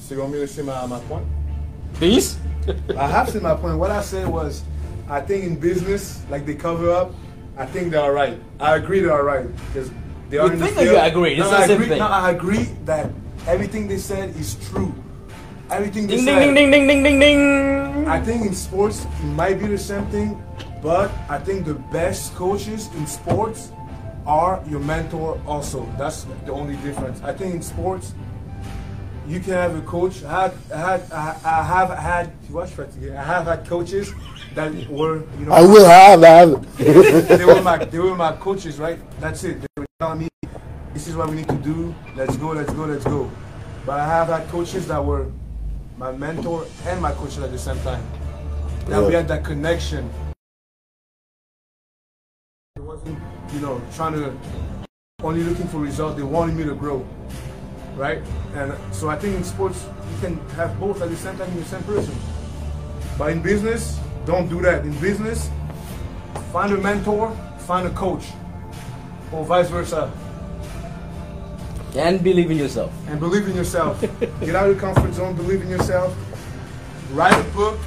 So 0.01 0.15
you 0.15 0.21
want 0.21 0.33
me 0.33 0.41
to 0.41 0.47
say 0.49 0.63
my, 0.63 0.87
my 0.87 1.01
point? 1.01 1.27
Please. 1.95 2.39
I 2.97 3.07
have 3.07 3.29
said 3.29 3.43
my 3.43 3.55
point. 3.55 3.79
What 3.79 3.91
I 3.91 4.01
said 4.03 4.27
was, 4.27 4.63
I 5.09 5.21
think 5.21 5.45
in 5.45 5.57
business, 5.57 6.23
like 6.31 6.47
they 6.47 6.55
cover 6.55 6.91
up, 6.91 7.13
I 7.57 7.67
think 7.67 7.93
they're 7.93 8.13
right. 8.13 8.39
I 8.59 8.77
agree 8.77 9.01
they're 9.01 9.23
right 9.23 9.47
because 9.69 9.91
they 10.31 10.39
are 10.39 10.47
you 10.47 10.53
in 10.55 10.59
think 10.59 10.75
the 10.77 10.85
that 10.85 10.91
you 10.91 10.99
agree? 10.99 11.37
No, 11.39 11.45
It's 11.45 11.53
I 11.53 11.61
the 11.61 11.67
same 11.67 11.77
agree. 11.77 11.89
thing. 11.89 11.99
No, 11.99 12.07
I 12.09 12.31
agree 12.31 12.65
that 12.85 13.11
everything 13.47 13.87
they 13.89 13.99
said 13.99 14.35
is 14.37 14.57
true. 14.69 14.95
Everything 15.71 16.07
they 16.07 16.17
Ding 16.17 16.25
said. 16.25 16.41
ding 16.41 16.55
ding 16.55 16.71
ding 16.71 16.87
ding 16.89 17.03
ding 17.03 17.21
ding. 17.21 18.09
I 18.09 18.21
think 18.21 18.45
in 18.47 18.55
sports 18.55 19.05
it 19.05 19.25
might 19.37 19.59
be 19.61 19.67
the 19.67 19.79
same 19.79 20.05
thing, 20.07 20.43
but 20.83 21.11
I 21.29 21.39
think 21.39 21.65
the 21.65 21.75
best 21.93 22.35
coaches 22.35 22.89
in 22.97 23.07
sports 23.07 23.73
are 24.27 24.63
your 24.69 24.81
mentor 24.81 25.41
also. 25.47 25.89
That's 25.99 26.25
the 26.45 26.53
only 26.53 26.77
difference. 26.77 27.23
I 27.23 27.33
think 27.33 27.55
in 27.55 27.63
sports 27.63 28.15
you 29.27 29.41
can 29.41 29.53
have 29.55 29.77
a 29.77 29.81
coach. 29.83 30.23
I 30.25 30.43
had, 30.43 30.53
I 30.73 30.77
had, 30.77 31.45
I 31.45 31.63
have 31.63 31.99
had. 31.99 32.33
What's 32.49 32.77
right 32.79 32.95
again? 32.95 33.17
I 33.17 33.25
have 33.25 33.47
had 33.47 33.67
coaches 33.67 34.13
that 34.55 34.73
were, 34.89 35.25
you 35.39 35.47
know. 35.47 35.53
I 35.53 35.63
will 35.63 35.85
have, 35.85 36.23
I 36.23 36.29
have. 36.29 36.77
they 37.39 37.45
were 37.45 37.63
my, 37.63 37.85
they 37.85 37.99
were 37.99 38.15
my 38.15 38.33
coaches, 38.37 38.79
right? 38.79 38.99
That's 39.21 39.45
it. 39.45 39.61
They 39.61 39.67
were 39.77 39.87
telling 39.99 40.21
me, 40.21 40.29
this 40.93 41.07
is 41.07 41.17
what 41.17 41.31
we 41.31 41.37
need 41.37 41.49
to 41.49 41.57
do. 41.57 41.95
Let's 42.17 42.37
go, 42.37 42.49
let's 42.51 42.73
go, 42.73 42.85
let's 42.85 43.05
go. 43.05 43.31
But 43.87 44.01
I 44.01 44.07
have 44.07 44.29
had 44.29 44.49
coaches 44.49 44.87
that 44.89 45.05
were 45.05 45.31
my 45.97 46.13
mentor 46.13 46.67
and 46.87 47.01
my 47.01 47.13
coach 47.13 47.39
at 47.39 47.51
the 47.51 47.59
same 47.59 47.79
time. 47.81 48.05
That 48.87 49.03
we 49.03 49.15
had 49.15 49.27
that 49.29 49.45
connection. 49.45 50.11
It 52.77 52.83
wasn't, 52.83 53.19
you 53.55 53.61
know, 53.61 53.81
trying 53.95 54.15
to 54.15 54.37
only 55.23 55.43
looking 55.43 55.67
for 55.69 55.79
results. 55.79 56.17
They 56.17 56.23
wanted 56.23 56.57
me 56.57 56.65
to 56.65 56.75
grow, 56.75 57.07
right? 57.95 58.21
And 58.55 58.75
so 58.95 59.09
I 59.09 59.17
think 59.17 59.37
in 59.37 59.45
sports 59.45 59.87
you 60.13 60.19
can 60.21 60.49
have 60.51 60.79
both 60.79 61.01
at 61.01 61.09
the 61.09 61.17
same 61.17 61.39
time 61.39 61.49
in 61.51 61.57
the 61.57 61.65
same 61.65 61.83
person. 61.85 62.15
But 63.17 63.31
in 63.33 63.43
business, 63.43 63.99
don't 64.27 64.49
do 64.49 64.61
that. 64.63 64.85
In 64.85 64.93
business, 65.01 65.51
find 66.53 66.73
a 66.73 66.79
mentor, 66.79 67.31
find 67.59 67.87
a 67.87 67.91
coach, 67.91 68.27
or 69.33 69.45
vice 69.45 69.69
versa. 69.69 70.13
And 71.97 72.25
believe 72.25 72.51
in 72.51 72.59
yourself. 72.59 72.93
And 73.07 73.21
believe 73.21 73.47
in 73.47 73.55
yourself. 73.55 74.01
Get 74.41 74.57
out 74.57 74.69
of 74.69 74.73
your 74.73 74.81
comfort 74.81 75.15
zone, 75.15 75.37
believe 75.37 75.63
in 75.63 75.69
yourself. 75.69 76.17
Write 77.13 77.39
a 77.39 77.51
book. 77.51 77.79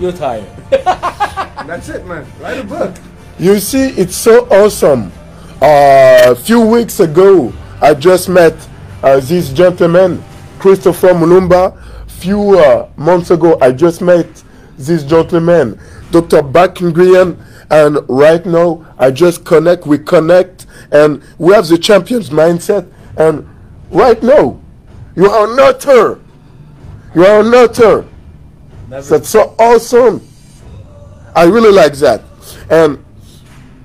You're 0.00 0.12
tired. 0.12 0.48
And 1.56 1.68
that's 1.68 1.88
it, 1.88 2.06
man. 2.06 2.26
Write 2.40 2.58
a 2.58 2.64
book. 2.64 2.94
You 3.38 3.58
see, 3.58 3.88
it's 3.90 4.16
so 4.16 4.46
awesome. 4.50 5.12
Uh, 5.60 6.22
a 6.26 6.34
few 6.34 6.60
weeks 6.60 7.00
ago, 7.00 7.52
I 7.80 7.94
just 7.94 8.28
met 8.28 8.54
uh, 9.02 9.20
this 9.20 9.52
gentleman, 9.52 10.22
Christopher 10.58 11.08
Mulumba. 11.08 11.82
Few 12.08 12.58
uh, 12.58 12.88
months 12.96 13.30
ago, 13.30 13.58
I 13.60 13.72
just 13.72 14.02
met 14.02 14.42
this 14.76 15.02
gentleman, 15.02 15.80
Dr. 16.10 16.42
Bak 16.42 16.74
Nguyen. 16.76 17.38
And 17.70 17.98
right 18.08 18.44
now, 18.44 18.86
I 18.98 19.10
just 19.10 19.44
connect, 19.44 19.86
we 19.86 19.98
connect, 19.98 20.66
and 20.92 21.22
we 21.38 21.52
have 21.54 21.68
the 21.68 21.78
champions 21.78 22.30
mindset. 22.30 22.90
And 23.16 23.48
right 23.90 24.22
now, 24.22 24.60
you 25.14 25.26
are 25.26 25.50
an 25.52 25.58
author. 25.58 26.20
You 27.14 27.24
are 27.24 27.40
an 27.40 27.54
author. 27.54 28.06
That's 28.88 29.28
so 29.28 29.54
awesome. 29.58 30.25
I 31.36 31.44
really 31.44 31.70
like 31.70 31.92
that. 31.98 32.22
And 32.70 33.04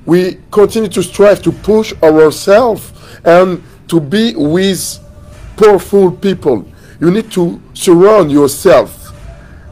we 0.06 0.40
continue 0.52 0.90
to 0.90 1.04
strive 1.04 1.42
to 1.44 1.52
push 1.52 1.94
ourselves 2.02 2.94
and 3.26 3.62
to 3.90 4.00
be 4.00 4.34
with 4.36 5.00
powerful 5.58 6.12
people. 6.12 6.66
You 7.02 7.12
need 7.12 7.30
to 7.34 7.62
surround 7.74 8.32
yourself 8.32 9.14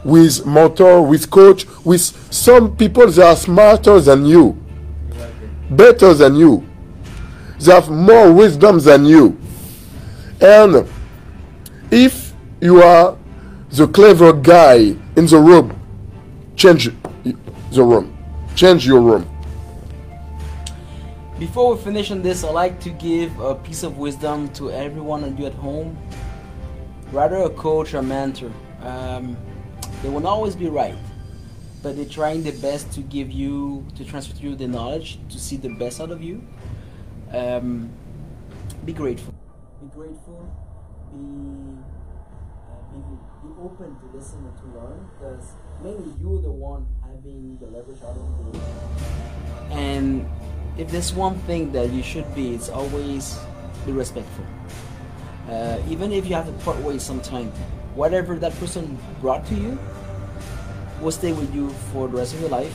with 0.04 0.44
mentor, 0.44 1.06
with 1.06 1.30
coach, 1.30 1.66
with 1.84 2.02
some 2.32 2.76
people 2.76 3.06
that 3.06 3.26
are 3.26 3.36
smarter 3.36 3.98
than 3.98 4.26
you, 4.26 4.62
better 5.70 6.12
than 6.12 6.36
you. 6.36 6.66
They 7.60 7.72
have 7.72 7.88
more 7.90 8.32
wisdom 8.32 8.78
than 8.80 9.06
you. 9.06 9.38
And 10.40 10.86
if 11.90 12.32
you 12.60 12.82
are 12.82 13.16
the 13.70 13.86
clever 13.88 14.32
guy 14.32 14.96
in 15.16 15.26
the 15.26 15.38
room, 15.38 15.78
change 16.56 16.90
the 17.70 17.82
room. 17.82 18.16
Change 18.56 18.86
your 18.86 19.00
room. 19.00 19.28
Before 21.38 21.74
we 21.74 21.80
finish 21.82 22.10
on 22.10 22.20
this, 22.20 22.44
I'd 22.44 22.52
like 22.52 22.80
to 22.80 22.90
give 22.90 23.38
a 23.40 23.54
piece 23.54 23.82
of 23.82 23.96
wisdom 23.96 24.48
to 24.54 24.70
everyone 24.70 25.24
of 25.24 25.38
you 25.38 25.46
at 25.46 25.54
home. 25.54 25.96
Rather 27.12 27.36
a 27.36 27.50
coach 27.50 27.94
or 27.94 28.02
mentor. 28.02 28.52
Um, 28.82 29.36
they 30.02 30.08
will 30.08 30.20
not 30.20 30.32
always 30.32 30.54
be 30.54 30.68
right, 30.68 30.94
but 31.82 31.96
they're 31.96 32.04
trying 32.04 32.42
their 32.42 32.52
best 32.60 32.92
to 32.92 33.00
give 33.00 33.30
you, 33.30 33.86
to 33.96 34.04
transfer 34.04 34.36
to 34.36 34.42
you 34.42 34.54
the 34.54 34.68
knowledge, 34.68 35.18
to 35.30 35.38
see 35.38 35.56
the 35.56 35.70
best 35.70 36.00
out 36.00 36.10
of 36.10 36.22
you. 36.22 36.46
Um, 37.32 37.90
be 38.84 38.92
grateful. 38.92 39.34
Be 39.80 39.88
grateful. 39.94 40.46
Be, 41.12 41.18
uh, 42.68 42.92
be, 42.92 42.98
be 43.48 43.54
open 43.62 43.96
to 43.98 44.16
listen 44.16 44.44
and 44.44 44.56
to 44.58 44.78
learn, 44.78 45.08
because 45.18 45.52
mainly 45.82 46.14
you're 46.20 46.42
the 46.42 46.50
one 46.50 46.86
having 47.22 47.58
the 47.60 47.66
leverage 47.66 47.98
out 48.02 48.16
of 48.16 48.52
the. 48.52 49.74
And 49.74 50.26
if 50.78 50.90
there's 50.90 51.12
one 51.12 51.38
thing 51.40 51.70
that 51.72 51.90
you 51.90 52.02
should 52.02 52.34
be, 52.34 52.54
it's 52.54 52.68
always 52.70 53.38
be 53.84 53.92
respectful. 53.92 54.44
Uh, 55.48 55.78
even 55.88 56.12
if 56.12 56.26
you 56.26 56.34
have 56.34 56.46
to 56.46 56.52
part 56.64 56.78
ways 56.78 57.02
sometime, 57.02 57.50
whatever 57.94 58.38
that 58.38 58.58
person 58.58 58.96
brought 59.20 59.44
to 59.46 59.54
you 59.54 59.78
will 61.00 61.10
stay 61.10 61.32
with 61.32 61.54
you 61.54 61.68
for 61.92 62.08
the 62.08 62.16
rest 62.16 62.34
of 62.34 62.40
your 62.40 62.50
life. 62.50 62.74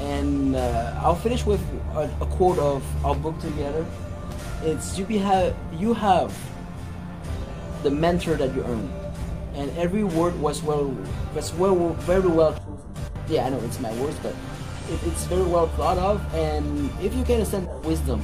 And 0.00 0.56
uh, 0.56 1.00
I'll 1.02 1.14
finish 1.14 1.46
with 1.46 1.60
a, 1.94 2.10
a, 2.20 2.26
quote 2.26 2.58
of 2.58 2.82
our 3.04 3.14
book 3.14 3.38
together. 3.40 3.86
It's 4.62 4.98
you 4.98 5.04
be 5.06 5.16
have 5.18 5.56
you 5.72 5.94
have 5.94 6.36
the 7.82 7.90
mentor 7.90 8.34
that 8.36 8.54
you 8.54 8.62
earned, 8.64 8.92
and 9.54 9.70
every 9.78 10.04
word 10.04 10.38
was 10.40 10.62
well 10.62 10.94
was 11.34 11.54
well 11.54 11.94
very 12.04 12.28
well 12.28 12.52
chosen. 12.52 12.95
Yeah, 13.28 13.46
I 13.46 13.50
know 13.50 13.60
it's 13.60 13.80
my 13.80 13.92
words, 14.00 14.16
but 14.22 14.34
it, 14.88 15.00
it's 15.06 15.24
very 15.24 15.42
well 15.42 15.68
thought 15.68 15.98
of. 15.98 16.22
And 16.34 16.90
if 17.00 17.14
you 17.14 17.24
can 17.24 17.42
that 17.42 17.84
wisdom, 17.84 18.22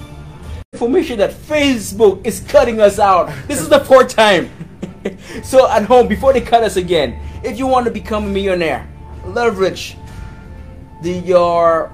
information 0.73 1.19
that 1.19 1.33
Facebook 1.33 2.25
is 2.27 2.41
cutting 2.41 2.81
us 2.81 2.99
out. 2.99 3.33
This 3.47 3.61
is 3.61 3.69
the 3.69 3.81
fourth 3.81 4.15
time. 4.15 4.51
so 5.43 5.69
at 5.69 5.85
home, 5.85 6.09
before 6.09 6.33
they 6.33 6.41
cut 6.41 6.63
us 6.63 6.77
again, 6.77 7.21
if 7.45 7.59
you 7.59 7.67
want 7.67 7.85
to 7.87 7.93
become 7.93 8.25
a 8.25 8.29
millionaire, 8.29 8.89
leverage 9.27 9.97
the 11.03 11.13
your 11.13 11.93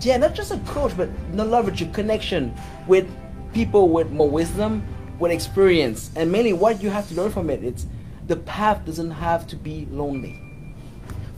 yeah, 0.00 0.16
not 0.16 0.34
just 0.34 0.52
a 0.52 0.58
coach, 0.58 0.96
but 0.96 1.08
the 1.36 1.44
leverage 1.44 1.80
your 1.80 1.90
connection 1.90 2.54
with 2.86 3.08
people 3.52 3.88
with 3.88 4.10
more 4.10 4.28
wisdom, 4.28 4.82
with 5.18 5.32
experience, 5.32 6.10
and 6.16 6.30
mainly 6.30 6.52
what 6.52 6.82
you 6.82 6.90
have 6.90 7.08
to 7.08 7.14
learn 7.14 7.30
from 7.30 7.50
it. 7.50 7.64
It's 7.64 7.86
the 8.26 8.36
path 8.36 8.84
doesn't 8.86 9.10
have 9.10 9.46
to 9.48 9.56
be 9.56 9.86
lonely. 9.90 10.49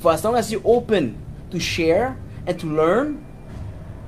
For 0.02 0.10
as 0.10 0.24
long 0.24 0.34
as 0.34 0.50
you're 0.50 0.62
open 0.64 1.16
to 1.52 1.60
share 1.60 2.18
and 2.48 2.58
to 2.58 2.66
learn, 2.66 3.24